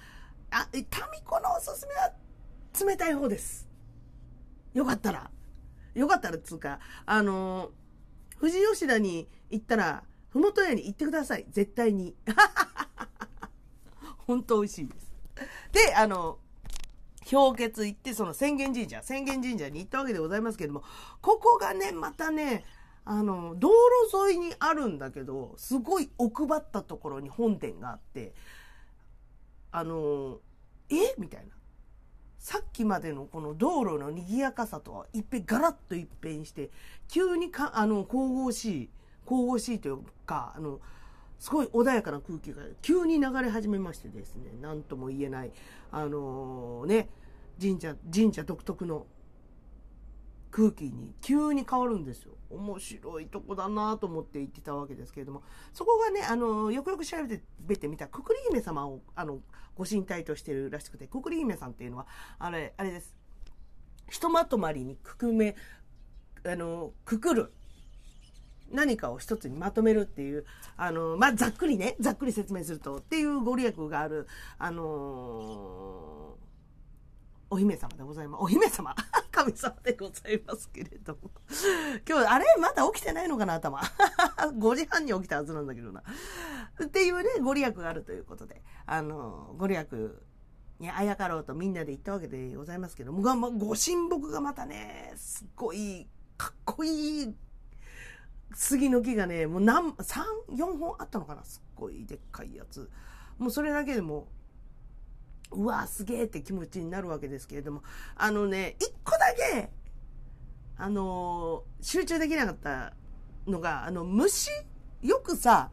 [0.49, 2.12] あ、タミコのおすすめは
[2.88, 3.69] 冷たい方です。
[4.73, 5.30] よかったら。
[5.93, 7.69] よかったらつうか、あの、
[8.39, 11.45] 富士吉田に行ったら、ふもと屋に行ってください。
[11.52, 12.15] 絶対に。
[14.25, 15.13] 本当美味しいです。
[15.71, 16.39] で、あの、
[17.29, 20.83] 氷結行って、その浅間神社、浅間神社に行ったわけでございますけども、
[21.21, 22.65] ここがね、またね、
[23.05, 23.69] あの、道
[24.12, 28.33] 路沿いにあるんだけど、すごい奥ばったところに本店があって、
[29.71, 30.39] あの、
[30.89, 31.15] え？
[31.17, 31.53] みたいな。
[32.38, 36.71] さっきまでのこの道路の賑やかさとは一変、ガラッと一変して、
[37.07, 38.89] 急にか、あの、神々しい、
[39.27, 40.79] 神々しいというか、あの、
[41.43, 45.51] すごい穏やかな空気が急に流れ始めましてですね、なんとも言えない、
[45.91, 47.10] あのー、ね、
[47.62, 49.06] 神社、神社独特の
[50.51, 52.32] 空気に急に変わるんですよ。
[52.49, 57.17] 面白いとこだなと思って行ってたわけですけれども、そこがね、あの、よくよく調
[57.60, 59.41] べてみた、くくり姫様を、あの、
[59.75, 62.08] ご神体としてるらしくて、くくり姫さんっていうのは、
[62.39, 63.17] あれ、あれです。
[64.10, 65.58] ひとまとまりにくくめ、
[66.45, 67.51] あの、くくる。
[68.73, 76.43] 何かを一つにまとめるっていう、あの、まあ、ざっくりね、ざっくり説明すると、っていうご利益がある、あのー
[77.53, 78.41] お姫様でございます。
[78.41, 78.95] お姫様
[79.29, 81.29] 神様でございますけれども。
[82.09, 83.79] 今日、あれまだ起きてないのかな頭。
[84.57, 86.01] 5時半に起きたはずなんだけどな。
[86.83, 89.88] っていうね、ご利益があるということで、あの、ご利益
[90.79, 96.07] にあやかろうとみんなで行ったわけでございますけども、ご神木がまたね、すっごい、
[96.38, 97.36] かっこいい
[98.53, 100.23] 杉の木がね、もう何、3、
[100.56, 101.43] 4本あったのかな？
[101.43, 102.89] すっごいでっかいやつ。
[103.38, 104.27] もうそれだけでも
[105.51, 107.84] うわ、すげえって気持ちになるわけですけれども、
[108.15, 109.69] あのね、一個だけ、
[110.77, 112.93] あのー、集中できなかった
[113.47, 114.49] のが、あの、虫？
[115.01, 115.69] よくさ、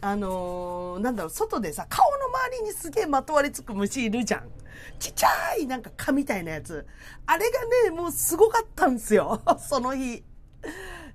[0.00, 4.50] あのー、なんだろう、外でさ、顔の周りにすげえまとわりつく虫いるじゃん。
[4.98, 6.86] ちっちゃいなんか蚊みたいなやつ。
[7.26, 9.40] あれがね、もうすごかったんですよ。
[9.58, 10.22] その日。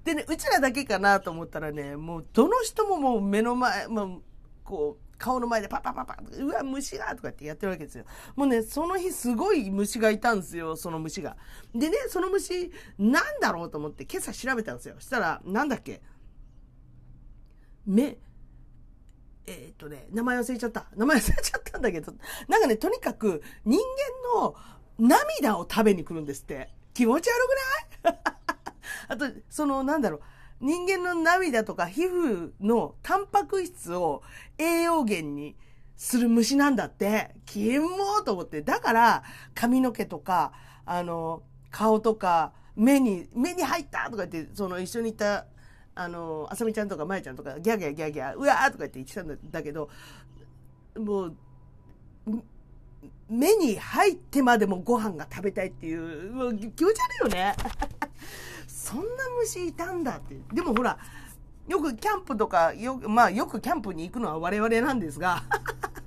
[0.03, 4.21] でね、うちらだけかなと思ったらね、もうどの人ももう目の前、もう、
[4.63, 8.05] こう、顔の前でパパパパ、うわ、虫がとかってやってるわけですよ。
[8.37, 11.35] もうね、その日すごい虫がいたんですよ、その虫が。
[11.75, 14.95] でね、その虫、なんだろうと思って今朝調べたんですよ。
[14.99, 16.01] したら、なんだっけ？
[17.85, 18.17] 目、
[19.45, 20.85] え、っとね、名前忘れちゃった。
[20.95, 22.13] 名前忘れちゃったんだけど、
[22.47, 23.77] なんかね、とにかく人
[24.33, 24.55] 間の
[24.97, 26.69] 涙を食べに来るんですって。
[26.93, 27.35] 気持ち悪
[28.01, 28.17] くない？
[29.07, 30.21] あと、その、なんだろう。
[30.61, 34.21] 人間の涙とか皮膚のタンパク質を
[34.57, 35.55] 栄養源に
[35.95, 37.31] する虫なんだって。
[37.45, 38.61] キモーと思って。
[38.61, 39.23] だから、
[39.55, 40.51] 髪の毛とか、
[40.85, 45.45] あの、顔とか、目に、目に入ったとか言って、その一緒にいた
[45.99, 49.89] あの、あさみちゃんとかまやちゃんとかギャギャギャギャ、うわーとか言って言ってたんだけど、
[50.97, 51.35] もう、
[53.29, 57.53] 目に入ってまでもご飯が食べたいっていう、もう気持ち悪いよね。
[58.89, 59.03] そんな
[59.39, 60.35] 虫いたんだって。
[60.53, 60.97] でもほら、
[61.67, 65.43] よくキャンプとか、よまあよくキャンプに行くのは我々なんですが、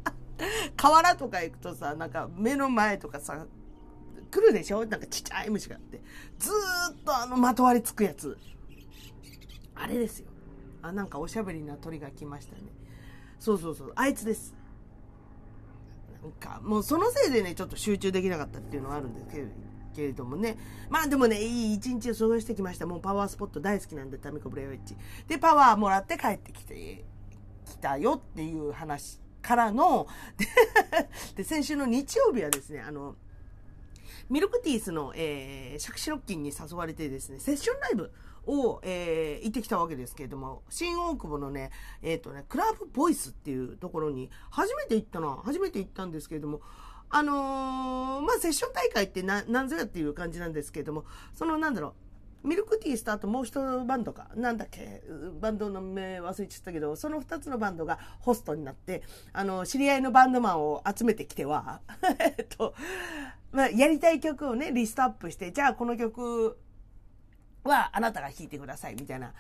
[0.77, 3.47] 河原とか行くとさ、なんか目の前とかさ、
[4.33, 4.85] 来るでしょ？
[4.87, 6.03] なんかちっちゃい虫があって。
[6.39, 6.55] ずー
[6.95, 8.37] っとあのまとわりつくやつ。
[9.77, 10.27] あれですよ。
[10.83, 12.63] あ、なんかおしゃべりな鳥が来ましたね。
[13.39, 13.93] そうそうそう。
[13.95, 14.55] あいつです。
[16.23, 19.49] なんか、もうそのせいでね、ちょっと集中できなかったっていうのはあるんですけど、
[19.93, 20.57] けれどもね。
[20.91, 22.87] まあでもね、いい一日を過ごしてきました。
[22.87, 24.97] もうパワースポット大好きなんで、タミコブレイウェッジ。
[25.29, 27.05] で、パワーもらって帰ってきて、
[27.65, 30.07] きたよっていう話からの、
[31.37, 33.17] で、先週の日曜日はですね、あの、
[34.29, 38.13] ミルクティースの、えー、シャクシロッキンに誘われてですね、セッションライブ
[38.47, 41.71] を、えー、行ってきたわけですけれども、新大久保のね、
[42.03, 46.61] えっ、ー、とね、クラブボイスっていうところに、初めて行ったな、初めて行ったんですけれども、
[47.15, 51.95] あのー、まあ、セッション大会ってな、なんぞやっていう感じなんですけれども、その、なんだろ
[52.43, 55.03] う、ミルクティースとあともう一バンドか、なんだっけ、
[55.39, 59.03] バンドの名忘れちゃったけど、その二つのバンドがホストになって、
[59.35, 61.83] あの、知り合いのバンドマンを集めてきては、
[62.19, 62.75] えっと、
[63.53, 66.59] まあ、やりたい曲をね、リストアップして、じゃあこの曲
[67.63, 69.35] はあなたが弾いてください、みたいな。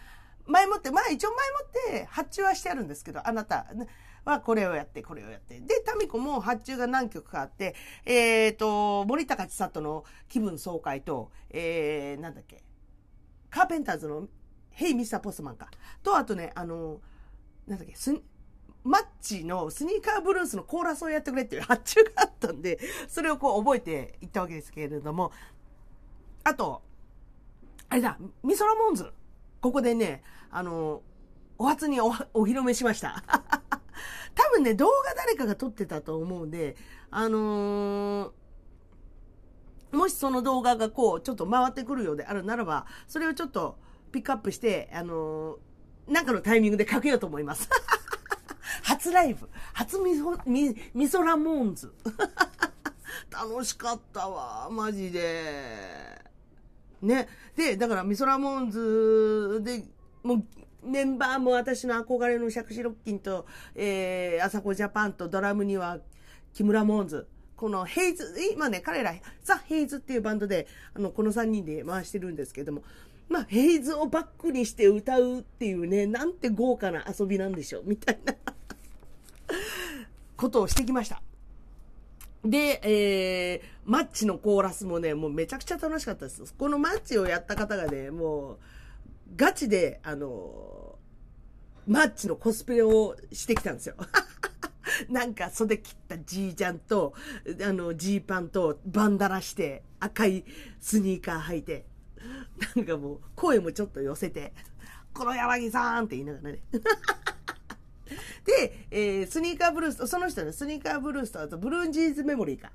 [0.44, 3.66] 前もって、まあ一応前もって発注はしてあるんですけど、あなた
[4.24, 5.60] はこれをやって、これをやって。
[5.60, 12.62] で、タミコも発注が何曲かあって、えっ、ー、と、森高千里の気分爽快と、えー、なんだっけ、
[13.50, 14.28] カーペンターズの
[14.70, 15.70] ヘイミスターポスマンか。
[16.02, 17.00] と、あとね、あの、
[17.66, 18.12] なんだっけ、す、
[18.84, 25.32] マッチのスニーカーブルースのコーラスをやってくれっていう 発注があったんで、それをこう覚えていったわけですけれども、
[26.44, 26.82] あと、
[27.88, 29.12] あれだ、ミソラモンズ。
[29.60, 31.02] ここでね、あの、
[31.58, 32.10] お初におお
[32.44, 33.22] 披露目しました。
[34.34, 36.76] 多分ね、動画誰かが撮ってたと思うんで、
[37.10, 43.78] あのー、もしその動画がこう、ちょっと回ってくるようであるならば、それをちょっと
[44.10, 47.68] ピックアップして、あのー、なんかのタイミングでかけようと思います。
[48.82, 49.48] 初ライブ。
[49.74, 51.92] 初みそ、み、みそラモンズ。
[53.30, 56.22] 楽しかったわ、マジで。
[57.02, 57.28] ね。
[57.56, 59.84] で、だから、ミソラモンズで、
[60.22, 60.44] もう、
[60.82, 65.98] メンバーも私の憧れのシャクシロッキンと、えー、アサコジャパンとドラムには
[66.54, 67.26] 木村モンズ。
[67.56, 69.14] このヘイズ、今ね、彼ら、
[69.44, 72.82] ザ・ヘイズっていうバンドで、あの、この3人で回してるんですけども、
[73.28, 78.34] まあ、ヘイズをバックにして歌うっていうね、なんて豪華な遊びなんでしょう、みたいな
[80.36, 81.22] ことをしてきました。
[82.44, 86.52] で、えー、マッチのコーラスもね、もうめちゃくちゃ楽しかったです。
[86.58, 88.58] このマッチをやった方がね、もう、
[89.36, 90.98] ガチで、あの
[91.86, 93.96] マッチのコスプレをしてきたんですよ。
[95.08, 97.14] なんか袖切ったじいちゃんと、
[97.62, 100.44] あの、ジーパンとバンダナして、赤い
[100.80, 101.86] スニーカー履いて、
[102.76, 104.52] なんかもう、声もちょっと寄せて、
[105.12, 106.60] 黒柳さんって言いながらね。
[108.44, 112.70] で、えー、スニーカーブルース、その人ね、スニーカーブルースとあとブルーンジーズメモリーか。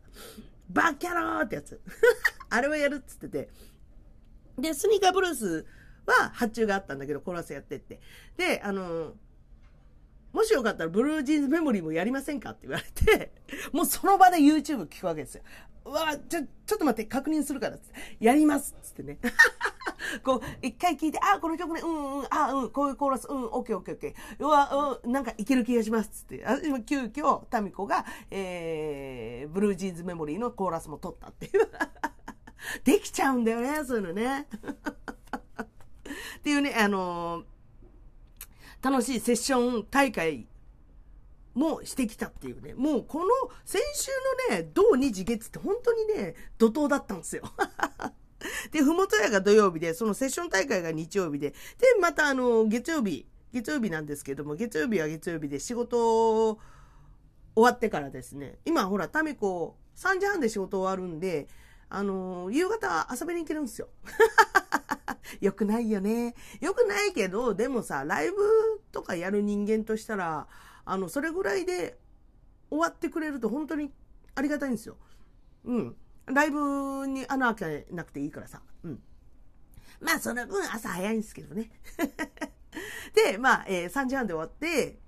[0.69, 1.79] バッキャローってやつ。
[2.49, 3.49] あれはやるっつってて。
[4.57, 5.65] で、スニーカーブルース
[6.07, 7.99] は発注があったんだけど、コーラスやってって。
[8.37, 9.13] で、あの、
[10.33, 13.31] もしよかったらブルージーズメモリーもやりませんかって言われて、
[13.73, 15.43] もうその場で YouTube 聞くわけですよ。
[15.85, 17.85] うわ、ちょ、ちょっと待って、確認するからって、
[18.19, 19.19] やりますっつってね。
[20.23, 24.45] こう、一回聞いて、あ、この曲ね、うんうん、あ、うん、こういうコーラス、うん、オッケーオッケーオッケー。
[24.45, 26.43] うわ、うん、なんかいける気がしますっつって。
[26.45, 31.69] 私も急遽、タミコが、えー、ブルージーズメモリーのコーラスも取ったっていう。
[32.83, 34.47] できちゃうんだよね、そういうのね。
[36.39, 40.47] っていうね、あのー、楽しいセッション大会
[41.53, 42.73] もしてきたっていうね。
[42.75, 43.25] もうこの
[43.65, 44.11] 先週
[44.51, 47.43] のね、土日月って本当にね、怒涛だったんですよ。
[48.71, 51.55] で、ふもとやが土曜日で、そのセッション大会が日曜日で、で、
[51.99, 56.59] またあの、月曜日、月曜日なんですけども、月曜日は月曜日で仕事終
[57.55, 61.47] わってからですね、今ほら、タミコ3時半で仕事終わるんで、
[61.89, 63.87] あの夕方遊びに行けるんですよ。
[65.41, 66.35] よくないよね。
[66.59, 68.37] よくないけど、でもさ、ライブ
[68.91, 70.47] とかやる人間としたら、
[70.85, 71.99] あの、それぐらいで
[72.69, 73.91] 終わってくれると本当に
[74.35, 74.97] ありがたいんですよ。
[75.65, 75.95] うん。
[76.25, 78.61] ライブに穴開けなくていいからさ。
[78.83, 79.01] うん。
[79.99, 81.71] まあ、その分朝早いんですけどね。
[83.15, 84.99] で、まあ、えー3時半で終わって、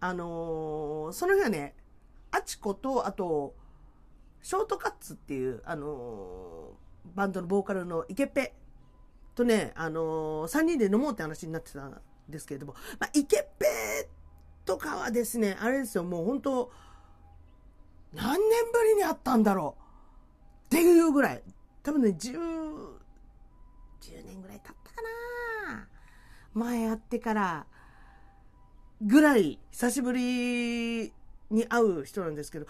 [0.00, 1.74] あのーその日はね、
[2.30, 3.54] あちこと、あと、
[4.42, 6.82] ショートカッツっていう、あのー
[7.16, 8.54] バンドのボーカルのイケペ
[9.34, 13.66] とね、あのー、3人で飲もうって話になってたんですけれども、まあ、イケペ
[14.64, 16.72] とかはですね、あれですよ、もう本当
[18.14, 18.38] 何年
[18.72, 21.42] ぶりに会ったんだろうっていうぐらい、
[21.82, 22.32] 多分ね、10、
[24.00, 25.02] 10年ぐらい経ったか
[25.72, 25.88] な
[26.54, 27.66] 前会ってから、
[29.00, 31.12] ぐらい久しぶり
[31.50, 32.66] に会う人なんですけど、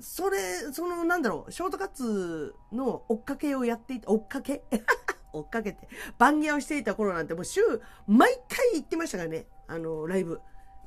[0.00, 0.38] それ、
[0.72, 4.62] その、なんだろう、ショートカッツの追っかけをやっていた、追っかけ？
[5.32, 5.88] 追っかけて、
[6.18, 7.60] 番芸をしていた頃なんてもう週、
[8.06, 10.40] 毎回行ってましたからね、あの、ライブ。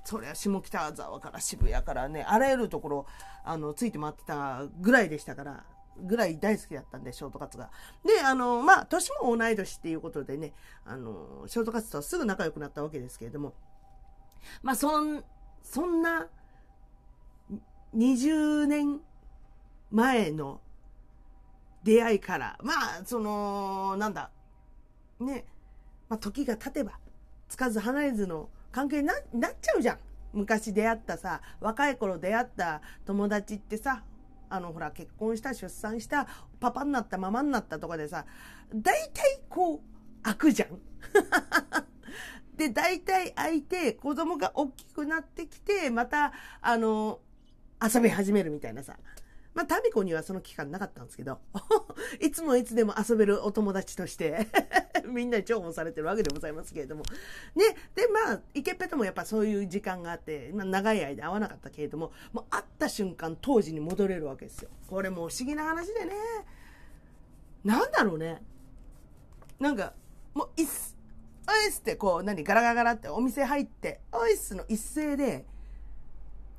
[0.06, 3.06] それは下北沢から渋谷からね、あらゆるところ、
[3.46, 5.64] あの、ついて回ってたぐらいでしたから、
[5.98, 7.70] ぐらい大好きだったんで、ショートカツが。
[8.04, 10.54] で、あの、まあ、年も同い年っていうことでね、
[10.86, 13.54] あの、ショートカツとはすぐ仲良くなったわけですけれども、
[14.62, 15.24] まあ、そん、
[15.62, 16.28] そんな、
[17.96, 19.02] 20年
[19.92, 20.60] 前の
[21.84, 24.32] 出会いから、まあ、その、なんだ、
[25.19, 25.45] ね、
[26.10, 26.99] まあ、時が経てば、
[27.47, 29.99] つかず離れずの関係にななっちゃうじゃん。
[30.34, 34.04] 昔出会ったさ、若い頃出会った友達ってさ、
[34.49, 36.28] あの、ほら、結婚した、出産した、
[36.60, 38.26] パパになった、ママになったとかでさ、
[38.73, 39.80] 大体こう、
[40.23, 40.80] 開くじゃん。
[42.58, 47.19] で、大体開いて、子供が大きくなってきて、また、あの、
[47.82, 48.97] 遊び始めるみたいなさ。
[49.54, 51.39] まあ、タミコにはその期間なかったんですけど、
[52.20, 54.48] いつもいつでも遊べるお友達として、
[55.06, 57.04] みんなに重宝されてるわけでございますけれども。
[57.56, 64.70] ね、で、まあ、イケペともやっぱそういう時間があって、まあ、長い間会わなかったけれども、もう会った瞬間当時に戻れるわけですよ。
[64.88, 66.13] これもう不思議な話でね。
[67.63, 68.42] なんだろうね。
[69.60, 69.94] なんか、
[70.34, 70.98] もう、いっす、
[71.48, 75.46] おいっすって、こう、何、ガラガラガラってお店入って、おいっすの一斉で、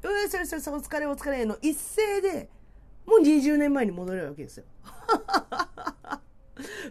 [0.03, 2.49] うん、それそれそれ、お疲れお疲れの一斉で、
[3.07, 4.65] もう20年前に戻れるわけですよ。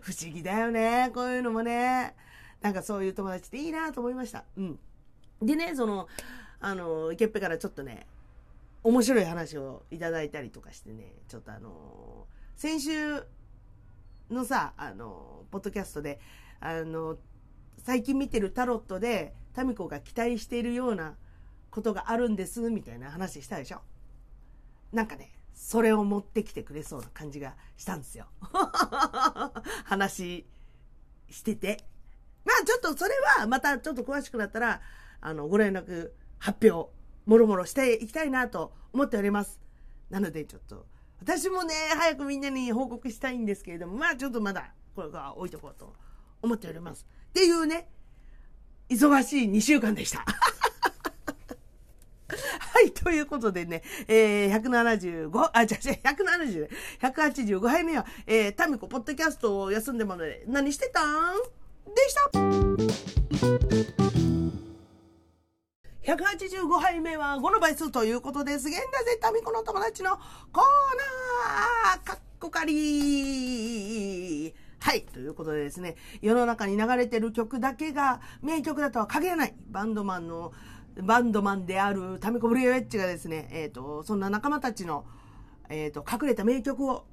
[0.02, 2.16] 不思議だよね、こういうのもね。
[2.62, 4.46] なんかそういう友達っていいなと思いました。
[4.58, 4.80] うん。
[5.42, 6.08] でね、その、
[6.60, 8.08] あの、イケッペからちょっとね、
[8.84, 13.24] 面白い話をいただいたりとかしてね、ちょっとあの、先週
[14.30, 16.20] のさ、あの、ポッドキャストで、
[16.60, 17.18] あの、
[17.78, 21.16] 最近見てるタロットで、タミコが期待しているような
[21.70, 23.82] ことがあるんです、みたいな話したでしょ。
[24.94, 28.28] なんかね、それを持ってきてくれそうな感じがしたんですよ。
[29.86, 30.46] 話
[31.30, 31.86] してて。
[32.46, 34.82] まあちょっとそれはまたちょっと詳しくなったら、
[35.22, 36.92] あの、ご連絡、発表、
[37.26, 39.60] もろもろしていきたいなと思っております。
[40.10, 40.86] なのでちょっと、
[41.20, 45.94] 私もね、早くみんなに報告したいんですけれども、まあちょっとまだ、これから置いとこうと
[46.42, 47.08] 思っております。
[47.30, 47.88] っていうね、
[48.90, 50.26] 忙しい2週間でした。
[52.60, 56.70] はい、ということでね、えー、175、あ、違う違う、170、
[57.02, 61.36] 185杯目は、えー、タミコ、ポッドキャストを休んでもので、何してたん？
[61.94, 62.30] でした。
[66.04, 68.68] 185杯目は5の倍数ということです。
[68.68, 70.18] 現在ぜタミコの友達の
[70.52, 70.64] コー
[71.96, 75.04] ナーかっこかりはい。
[75.04, 80.52] ということでですね、世の中に流れてる曲だけが名曲だとは限らないバンドマンの
[81.02, 85.06] バンドマンであるタミコブリエウェッジがですね、えっ、と、そんな仲間たちの、
[85.70, 87.06] えっ、と、隠れた名曲を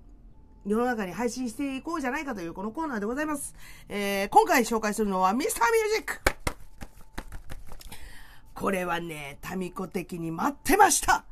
[0.66, 3.55] 世の中に配信していこうじゃないかというこのコーナーでございます。
[3.88, 6.21] えー、今回紹介するのはミスターミュージック。
[8.55, 11.25] これはね、タミコ的に待ってました。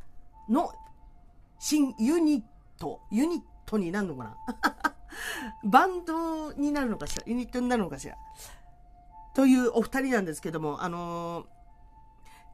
[0.48, 0.72] の
[1.58, 2.42] 新ユニッ
[2.78, 4.36] ト、ユニットになるのかな？
[5.64, 7.22] バンドになるのかしら？
[7.26, 8.16] ユニットになるのかしら？
[9.34, 11.57] というお二人なんですけども、あのー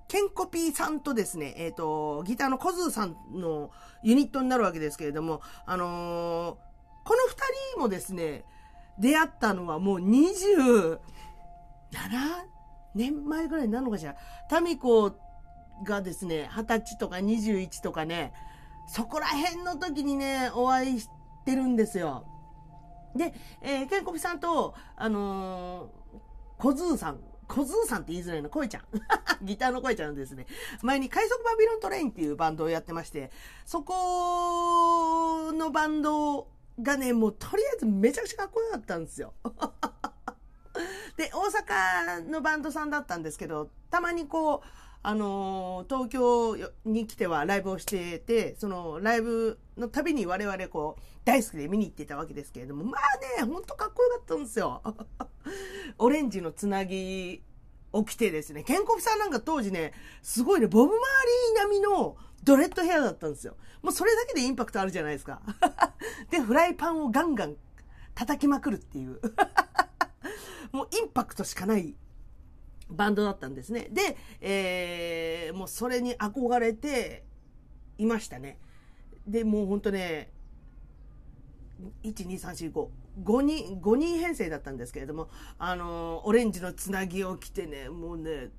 [0.08, 3.70] ケンコピーさんとですね、えっ、と、ギターのコズーさんの
[4.02, 6.74] ユニットになるわけですけれども、あのー
[7.04, 7.36] この二
[7.74, 8.44] 人もですね、
[8.98, 10.98] 出会ったのはもう27
[12.94, 14.16] 年前ぐらいになるのかしら。
[14.48, 15.12] タミコ
[15.84, 18.32] がですね、20歳とか21とかね、
[18.88, 21.10] そこら辺の時にね、お会いし
[21.44, 22.26] てるんですよ。
[23.14, 26.04] で、えーケンコピーさんと、あのー
[26.56, 28.82] コズーさん小僧さんって言いづらいの、声ちゃん。
[29.44, 30.46] ギターの声ちゃんですね。
[30.82, 33.30] 前に快速バビロントレインっていうバンドをやってまして、
[33.66, 36.48] そこのバンド
[36.80, 39.32] がね、もうとりあえずめちゃくちゃかっこよかったんですよ。
[41.16, 41.46] で、大
[42.18, 54.80] 阪のバンドさんだったんですけど、たまにこう、あの東京に来てはライブをしてて、そのライブのたびに我々こう、大好きで見に行ってたわけですけれども、まあね、ほんとかっこよかったんですよ。
[55.98, 57.42] オレンジのつなぎ
[57.92, 59.92] を着てですね、ケンコフさんなんか当時ね、
[60.22, 63.56] すごいね、ボブ・マーリー並みのドレッドヘアだったんですよ。
[63.82, 65.42] もうそれだけでインパクトあるじゃないですか。
[66.30, 67.56] で、フライパンをガンガン
[68.14, 69.20] 叩きまくるっていう。
[70.72, 71.94] もうインパクトしかない
[72.88, 73.88] バンドだったんですね。
[73.90, 77.24] で、えー、もうそれに憧れて
[77.98, 78.58] いましたね。
[79.26, 80.30] で、もうほんとね、
[82.02, 82.88] 1、2、3、4、5。
[83.22, 85.28] 5人、5人編成だったんですけれども、
[85.58, 88.50] あのー、オレンジのつなぎを着てね、もうね、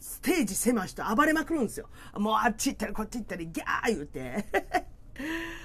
[0.00, 1.88] ステージ狭しと暴れまくるんですよ。
[2.14, 4.44] もうあっち行ったりこっち行ったり、ギャー言うて。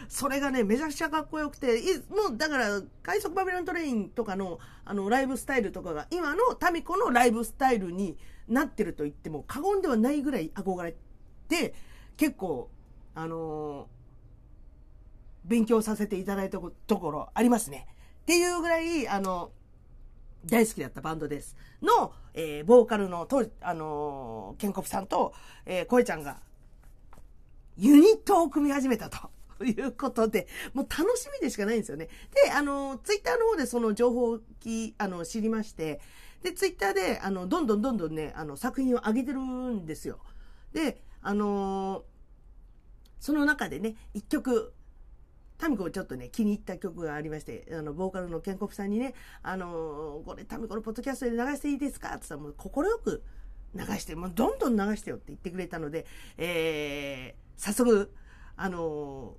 [0.08, 10.96] それがね、めちゃくちゃかっこよくて、もうだから、快速バビロントレインとかの、あの、ライブスタイルとかが、今のタミコのライブスタイルになってると言っても過言ではないぐらい憧れ
[11.48, 11.74] て、
[12.18, 12.70] 結構、
[13.16, 17.88] あのー、勉強させていただいたところありますね。
[18.22, 19.52] っていうぐらい、あの、
[20.46, 21.56] 大好きだったバンドです。
[21.82, 25.34] の、えー、ボーカルの、と、あのー、ケンコプさんと、
[25.66, 26.38] えー、声ちゃんが、
[27.78, 29.33] ユニットを組み始めたと。
[29.58, 32.10] ということで、もう楽しみでしかないんですよね。
[32.46, 34.40] で、あの、ツイッターの方でその情報を、
[34.98, 36.02] あの、知りまして、
[36.42, 40.20] で、ツイッターで、あの、どんどんどんどんね、あの、作品を上げてるんですよ。
[40.74, 42.04] で、あの
[43.22, 44.74] その中でね、一曲、
[45.58, 52.10] タミコちょっとね、気に入った曲がありまして、あの、ボーカルのケンコフさんにね、あのこれタミコのポッドキャストで流していいですか？
[52.10, 53.24] って言ったら、もう快く
[53.74, 56.06] 流して、もうどんどん流してよって言ってくれたので、
[56.38, 58.12] えー、早速、
[58.58, 59.38] あの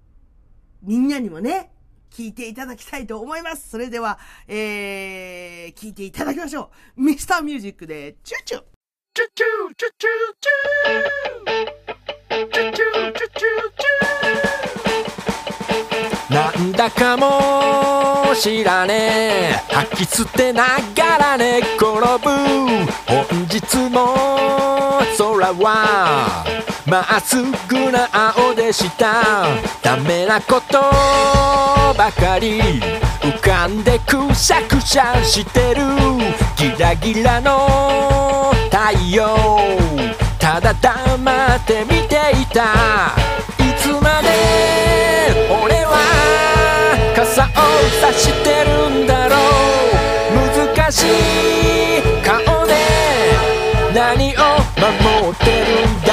[0.85, 1.73] みんなにもね、
[2.11, 3.71] 聞いていただきたいと思います。
[3.71, 7.03] それでは、えー、聞いていただきましょう。
[7.03, 8.63] ミスターミュージックで、チューチュー
[9.15, 14.04] チュチューチュチューチューチュチューチュチューチュ
[16.85, 18.95] なんだかも知らね
[19.71, 19.75] え。
[19.75, 20.65] 吐き捨てな
[20.95, 21.87] がら寝転
[22.23, 22.29] ぶ
[23.07, 26.45] 本日も空は
[26.85, 27.37] まっす
[27.69, 29.47] ぐな青でした。
[29.83, 30.79] ダメなこと
[31.97, 32.61] ばかり
[33.23, 35.83] 浮かんでくしゃくしゃしてる。
[36.57, 39.35] ギラギラの太陽。
[40.39, 43.15] ただ黙って見ていた。
[43.59, 44.94] いつまで
[47.83, 48.69] 指してる
[49.05, 49.39] んだろう。
[50.77, 51.07] 難しい
[52.23, 52.73] 顔で
[53.95, 54.39] 何を
[54.77, 56.09] 守ってるんだ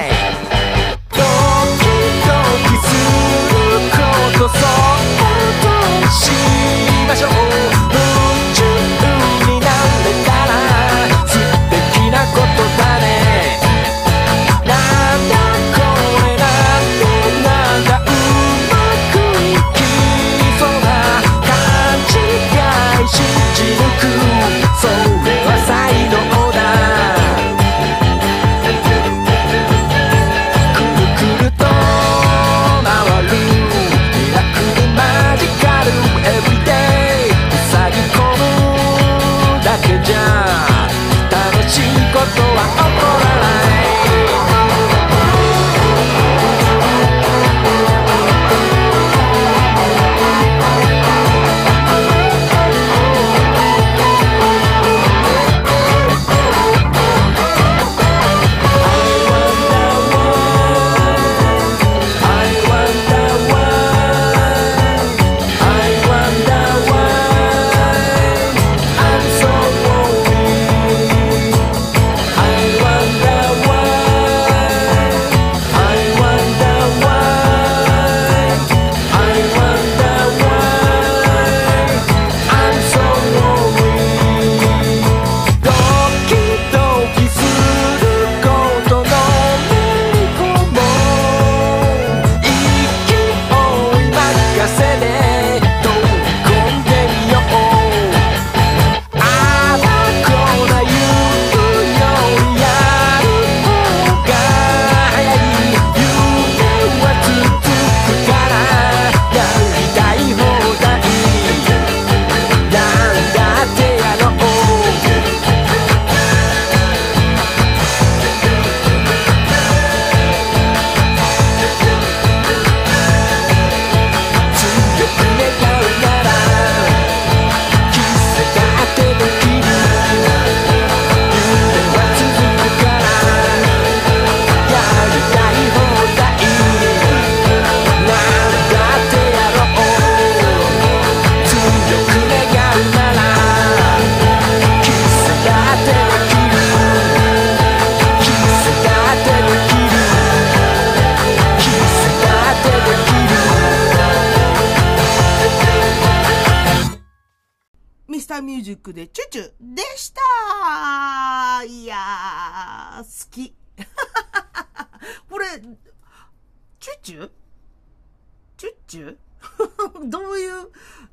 [0.00, 0.10] い。
[1.10, 1.16] ド
[1.78, 1.84] キ
[2.26, 2.30] ド
[2.68, 2.88] キす
[3.52, 3.56] る
[3.90, 3.94] こ
[4.38, 4.60] とそっ
[5.62, 6.14] とし
[7.08, 7.75] ましょう。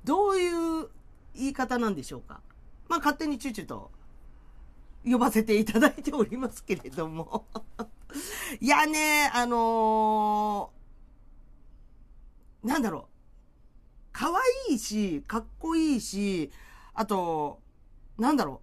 [0.04, 0.90] どういう
[1.36, 2.42] 言い方なんでしょうか。
[2.90, 3.92] まあ、勝手にチューチューと
[5.06, 7.46] 呼ばせていただいておりますけれども。
[8.60, 13.14] いやね、あのー、なんだろう。
[14.12, 14.30] 可
[14.70, 16.52] 愛いし、かっこいいし、
[16.94, 17.60] あと、
[18.18, 18.62] なんだろ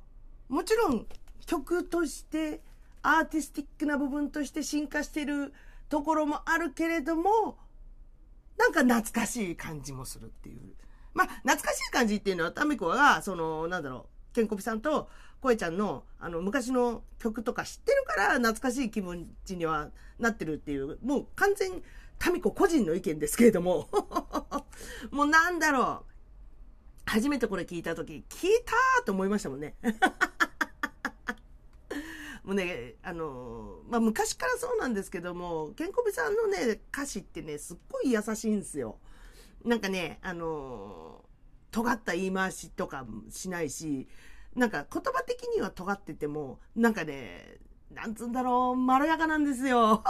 [0.49, 0.55] う。
[0.55, 1.07] もちろん
[1.47, 2.63] 曲として
[3.03, 5.53] アーティスティックな部分として進化してる
[5.89, 7.59] ところもあるけれども、
[8.57, 10.75] なんか懐かしい感じもするっていう。
[11.15, 15.09] まあ、懐かしい感じっていうのは、タミコが、その、なんだろう、ケンコピさんと、
[15.41, 21.83] コエちゃんの、あの、昔の曲とか知ってるから、懐かしい気持ちにはなってるっていう、もう完全、
[22.19, 23.89] タミコ個人の意見ですけれども、
[25.11, 26.11] もうなんだろう、
[27.07, 29.75] 初めてこれ聞いた時、聞いたと思いましたもんね。
[32.45, 38.99] もうね、あのまあ、昔からそうなんですけども、ケンコビさんのね、歌詞ってね、すっごい優しいんですよ。
[39.65, 41.25] なんかね、あの
[41.71, 44.09] 尖った言い回しとかしないし、
[44.55, 47.59] なんか言葉的には尖ってても、なんかね、
[47.91, 50.05] なんつうんだろう、まろやかなんですよ。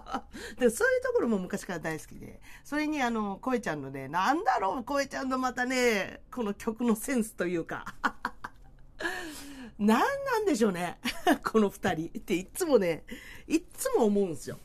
[0.58, 2.40] でそういうところも昔から大好きで。
[2.62, 7.86] それにあの、声ちゃんのね、なんだろう、声ちゃんのまたね、この曲のセンスというか。
[9.78, 10.98] 何なんでしょうね。
[11.42, 13.04] この二人っていつもね、
[13.46, 14.58] いつも思うんですよ。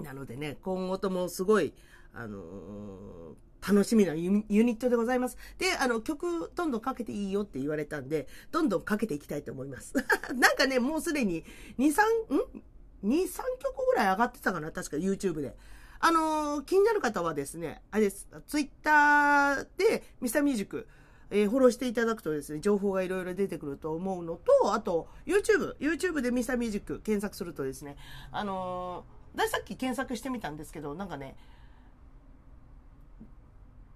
[0.00, 1.74] なのでね、今後ともすごい、
[2.14, 3.36] あの
[3.66, 5.38] 楽しみなユニットでございます。
[5.58, 9.94] で、あの、曲、どんどんかけていいよって言われたんで、どんどんかけていきたいと思います。
[10.34, 11.44] なんかね、もうすでに、
[11.78, 15.56] 2、3、ん ?2、3曲ぐらい上がってたかな確か YouTube で。
[16.00, 20.88] あのー、気になる方はですね、あれです、Twitter で、ミスターミュージック、
[21.30, 27.96] えー、フォローしていただくとですね、情報がいろいろ出てくると思うのと、あと、YouTube、YouTube でミスターミュージック検索するとですね、
[28.32, 31.36] あのー、さっき検索してみたんですけど、なんかね、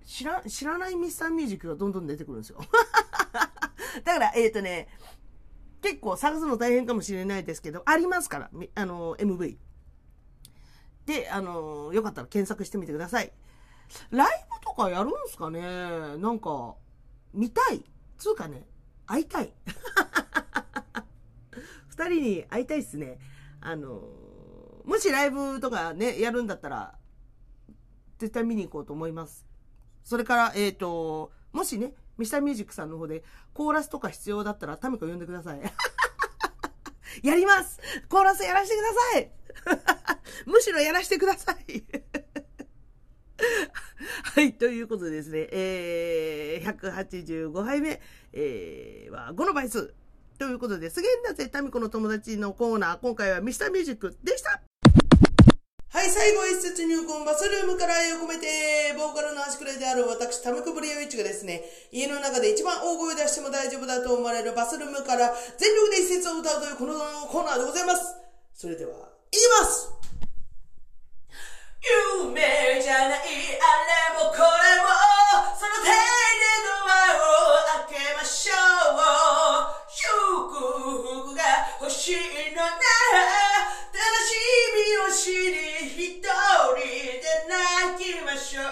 [0.07, 2.61] 知ら、知らないミスターミュージックがどんどん出てくるんですよ。
[4.05, 4.89] だから、えっ、ー、とね、
[5.83, 9.59] 結構探すの大変かもしれないですけど、ありますから、あの、MV。
[11.07, 13.33] で、あの、よかったら検索してみてください。
[14.11, 15.61] ライブとかやるんすかね？
[15.61, 16.77] なんか、
[17.35, 17.85] 見たい。
[18.17, 18.67] つうかね、
[19.07, 19.53] 会いたい。
[21.89, 23.19] 二人に会いたいっすね。
[23.61, 24.03] あの、
[24.85, 26.99] もしライブとかね、やるんだったら、
[28.19, 29.47] 絶対見に行こうと思います。
[30.07, 35.61] それから、えっ、ー、と、もしね、ミスターミュージックさんの方でコーラスとか必要だったらタミコ呼んでください。
[37.27, 37.81] やります。
[38.09, 39.33] コーラスやらせてください。
[40.47, 41.83] むしろやらせてください。
[44.37, 48.01] はい、ということでですね、えー、185杯目、
[48.33, 49.93] えー、は5の倍数。
[50.39, 54.63] ということで、すげえんだぜ、タミコの友達のコーナー、今回はミスターミュージックでした。
[55.97, 66.92] はい、最後一節入魂バスルームから愛を込めて、ボーカルの足くらいである私、タムクブリオイチがですね、家の中で一番大声出しても大丈夫だと思われるバスルームから全力で一節を歌うというこの
[67.32, 68.14] コーナーでございます。
[68.53, 68.92] それでは、
[69.32, 69.88] いきます
[71.87, 73.70] 夢じゃない、あ
[74.11, 74.43] れもこれ
[74.82, 74.91] も、
[75.55, 75.95] その手で
[76.66, 79.07] ドアを開けましょう。
[79.89, 80.05] 祝
[80.51, 81.43] 福が
[81.80, 82.16] 欲しい
[82.55, 82.76] のなら、
[83.97, 84.37] 悲し
[84.74, 85.57] みを知り
[85.89, 88.64] 一人で泣きましょう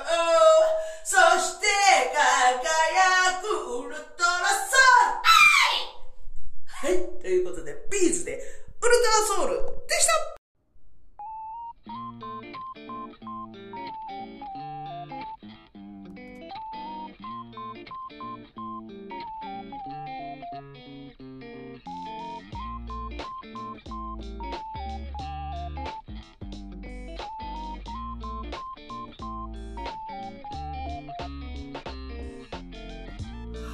[1.05, 1.67] そして
[2.13, 3.45] 輝く
[3.81, 5.15] ウルトラソウ
[6.91, 7.23] ルはい。
[7.23, 9.55] ということでビーズでウルトラソウル
[9.89, 10.44] でした。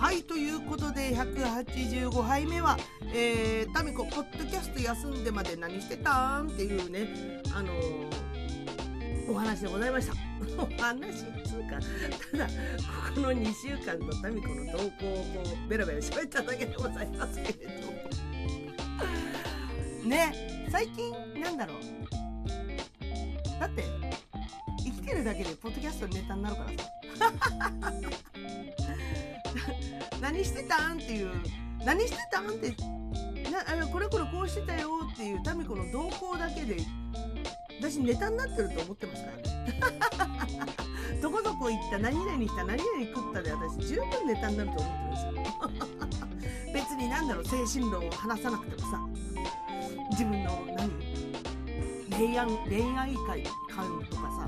[0.01, 2.78] はいということで185杯目は
[3.12, 10.14] 「えー、タミコポッドキャスト休んでまで何してたん?」っていうねあのー、お話でございました。
[10.57, 11.78] お話っつうか
[12.32, 12.53] ただこ
[13.14, 17.53] この2週間のタミコの動向をこうベラベラ喋っただけでございますけれ
[20.03, 21.78] どね最近なんだろう
[23.61, 23.84] だって
[24.78, 26.70] 生きてるだけでポッドキャストネタになるから
[27.90, 28.80] さ
[30.20, 30.94] 何してたん？
[30.94, 31.30] っていう。
[31.84, 32.48] 何してたん？
[32.48, 32.70] って。
[33.51, 36.76] なあこれこれこうしてたよっていうタミコの動向だけで。
[37.80, 39.42] 私ネタになってると思ってますからね。
[41.22, 41.98] どこどこ行った？
[41.98, 42.64] 何々した？
[42.64, 42.82] 何々
[43.14, 43.42] 食った？
[43.42, 45.32] で私十分ネタになると思ってるんですよ。
[46.74, 49.01] 別になんだろう精神論を話さなくてもさ。
[50.11, 50.90] 自分の何？
[52.11, 53.14] 恋愛恋愛
[53.74, 54.46] 観とかさ。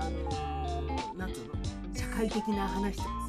[0.00, 1.54] あのなんつうの？
[1.94, 3.25] 社会的な話とかさ。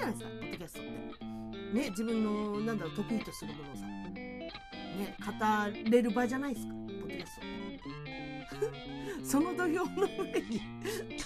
[0.00, 1.74] じゃないですかポッドキャストって。
[1.74, 3.82] ね自分のなんだろう得意とするものをさ。
[3.86, 7.60] ね語れる場じゃないですかポッドキャストって。
[9.24, 10.60] その土俵の上に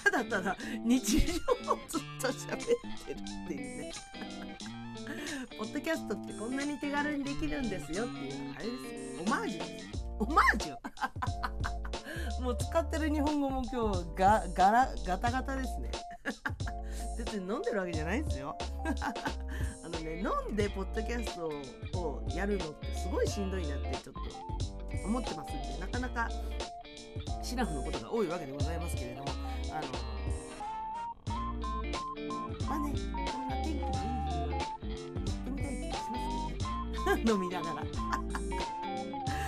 [0.03, 2.57] ただただ日常をずっと喋っ
[3.05, 3.91] てるっていうね。
[5.57, 9.23] ポッドキャストってこんなに手軽にできるんですよっていうあれですよ。
[9.25, 10.75] オマージュオマージュ。
[12.41, 15.89] もう使ってる日本語も今日がガラガタガタですね。
[17.17, 18.57] 別に飲んでるわけじゃないんですよ。
[19.83, 24.21] あのね飲んでポッドキャストをやるのってすごいしんどいなってちょっと
[25.05, 26.29] 思ってますんでなかなか
[27.41, 29.29] シラフのことが多いわけでございますけれども
[29.71, 29.87] あの
[32.67, 32.93] まあね
[33.31, 33.93] こんな天気のいい日
[34.41, 34.87] はやって
[35.49, 37.23] みたい気がしますけどね。
[37.31, 37.75] 飲みながら。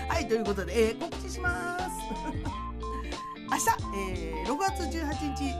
[0.09, 1.85] はいということで、えー告知します。
[3.49, 3.65] 明日、
[3.95, 5.53] えー6月18日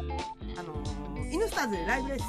[0.60, 0.87] あのー
[1.32, 2.26] イヌスターズでライブです。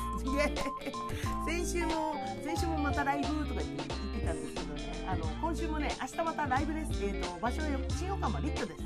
[1.46, 5.05] 先週も先週もまたライブとか言って言ってたんですけどね。
[5.09, 7.05] あの今週もね明日またライブです。
[7.05, 8.80] えっ、と場所は新横浜リットです。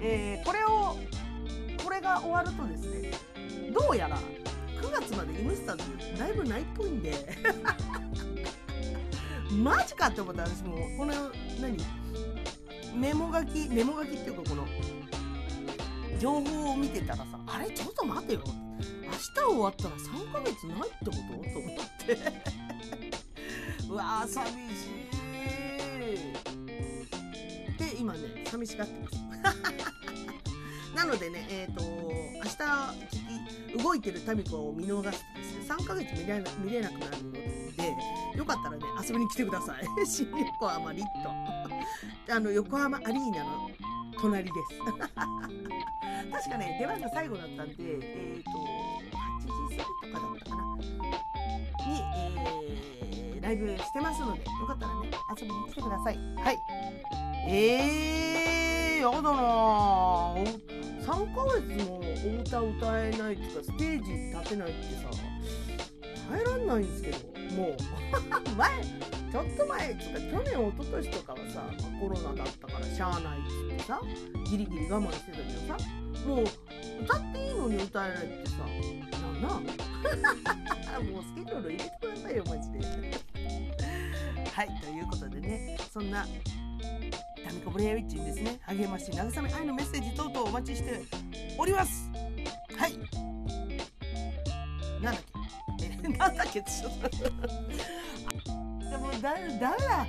[0.00, 0.96] えーこれを
[1.82, 3.10] これが終わるとですね
[3.72, 4.18] どうやら
[4.80, 7.12] 9月までイヌスターズライブないっぽいんで。
[9.52, 10.42] マジかって思った。
[10.42, 11.12] 私もこの
[11.60, 11.76] 何？
[12.94, 14.64] メモ書きメモ書きっていうかこの
[16.24, 17.68] 情報を見てたらさあれ？
[17.70, 18.40] ちょっと待てよ。
[18.46, 21.18] 明日終わったら3ヶ月ないってことと
[21.58, 22.18] 思って。
[23.92, 24.58] うわー寂しい。
[27.78, 29.16] で今ね寂しがってます。
[30.96, 32.40] なのでねえっ、と明
[33.76, 37.68] 日動いてるタミコを見逃すとですね3ヶ月見れな見れなくなるので
[38.34, 39.86] よかったらね遊びに来てください。
[40.08, 43.70] 新横浜リットあの横浜アリーナの
[44.20, 44.78] 隣です。
[46.32, 50.76] 確かね出番が最後だったんでえっ、と8時過ぎとかだったかな？
[50.76, 52.84] に、えー
[53.44, 56.16] ライブしてますのでよかったらね遊びに来てください。
[56.36, 56.58] はい。
[57.46, 60.74] えー、やだなぁ。
[61.04, 65.10] 3ヶ月もお歌歌えないっていうかステージ立てないってさ
[66.30, 67.76] 耐えらんないんですけどもう。
[68.56, 68.70] 前
[69.32, 74.00] ちょっと前とか去年一昨年とかはさ、まあコロナだったからしゃあないっつってさ
[74.48, 75.76] ギリギリ我慢してたけどさ
[76.24, 76.44] もう
[77.02, 79.48] 歌っていいのに歌えないってさなんな
[81.10, 82.78] もうスケジュール入れてくださいよマジで。
[84.54, 86.24] はいということでねそんな
[87.44, 91.02] タミコブレアウィッチにですね励まし慰め愛のメッセージ等々お待ちして
[91.58, 92.08] おります。
[92.76, 92.96] はい。
[95.02, 95.33] なんだっけ？
[96.24, 100.06] なんだけってちょっとでもだだだ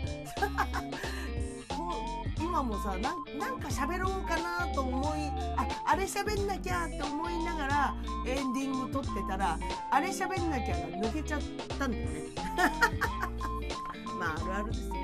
[1.75, 1.93] こ
[2.39, 3.01] う今もさなん
[3.37, 5.19] なんか喋ろうかなと思い
[5.57, 7.95] ああれ喋んなきゃって思いながら
[8.25, 9.59] エンディング撮ってたら
[9.91, 11.41] あれ喋んなきゃが抜けちゃっ
[11.77, 12.23] たんだよね
[14.17, 14.95] まああるあるですよ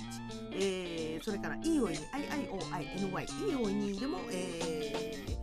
[0.54, 5.40] えーそれから、イオイに、IIOINY、イオイにでも、えー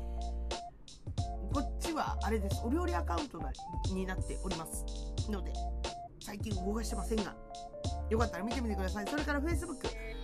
[1.53, 2.61] こっちはあれです。
[2.65, 3.41] お料理アカウント
[3.95, 4.85] になっております。
[5.31, 5.53] ので、
[6.21, 7.35] 最近動かしてませんが、
[8.11, 9.07] よかったら見てみてください。
[9.07, 9.77] それから Facebook、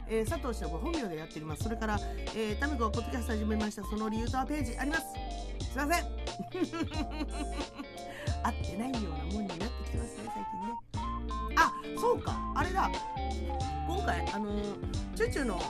[0.08, 1.64] えー佐藤氏の本名でやっております。
[1.64, 1.98] それから、
[2.34, 3.82] えー、タミコがポッドキャスト始めました。
[3.84, 5.02] その理由とはページあります。
[5.72, 6.04] すいません。
[8.44, 10.74] 合ってないようなもんになってきてますね、最近ね。
[11.56, 12.52] あ、そうか。
[12.54, 12.90] あれだ。
[13.86, 14.62] 今回、あのー、
[15.14, 15.60] チューチューの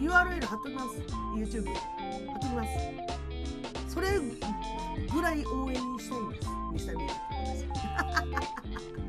[0.00, 0.88] URL 貼っときます。
[1.36, 1.66] YouTube。
[1.66, 1.72] 貼
[2.38, 2.70] っときます。
[3.92, 4.18] それ
[5.12, 6.48] ぐらい応援したいんです。
[6.72, 8.99] ミスターミー。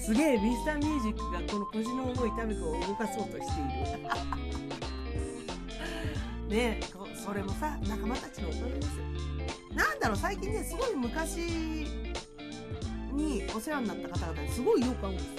[0.00, 3.64] すげえ、ミスターミュージックがこの腰の重いタミコを動かそうとしてい
[6.48, 6.56] る。
[6.56, 6.80] ね、
[7.14, 9.04] それもさ、仲間たちのおかげですよ。
[9.74, 11.38] なんだろう、最近ね、すごい昔
[13.12, 15.32] にお世話になった方々にすごいよく会うんですよ。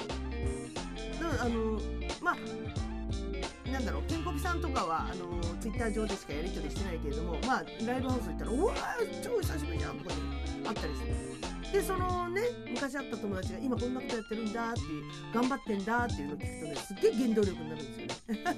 [1.21, 1.81] だから、あの、
[2.21, 2.37] まあ、
[3.71, 8.73] なんだろうケンコピさんとかはあのツイッター上でしかやり取りしてないけれどもまあライブハウス行ったら「うわ
[9.23, 10.21] 超久しぶりじゃん」とかで
[10.67, 11.40] あったりする
[11.71, 15.03] でそのね昔会った友達が今こんなことやってるんだっていう
[15.33, 18.57] 頑張ってんだっていうのを聞くとねすっげえ原動力になるんですよね。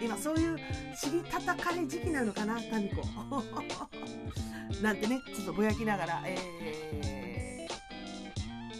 [0.04, 0.58] 今そういう
[1.00, 3.02] 知りたたかれ時期なのかなタミコ。
[4.82, 7.38] なんてねちょっとぼやきながらえー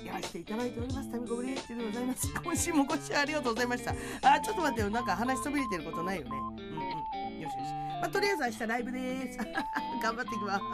[0.07, 2.33] やらせていただいておりますタミコブリエッチでございます。
[2.43, 3.95] 今週もご視聴ありがとうございました。
[4.23, 4.91] あちょっと待ってよ。
[4.91, 6.31] なんか話しそびれてることないよね。
[6.31, 7.41] うんうん。
[7.41, 7.88] よしよし。
[8.01, 9.39] まあ、とりあえず明日ライブです。
[10.03, 10.65] 頑張っていきます。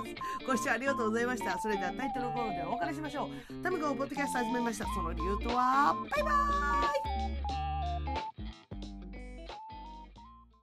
[0.47, 1.59] ご視聴ありがとうございました。
[1.59, 3.63] それではタイトルコールでお別れしましょう。
[3.63, 4.85] タミコポッドキャスト始めました。
[4.95, 5.95] その理由とは？
[6.11, 7.64] バイバーイ。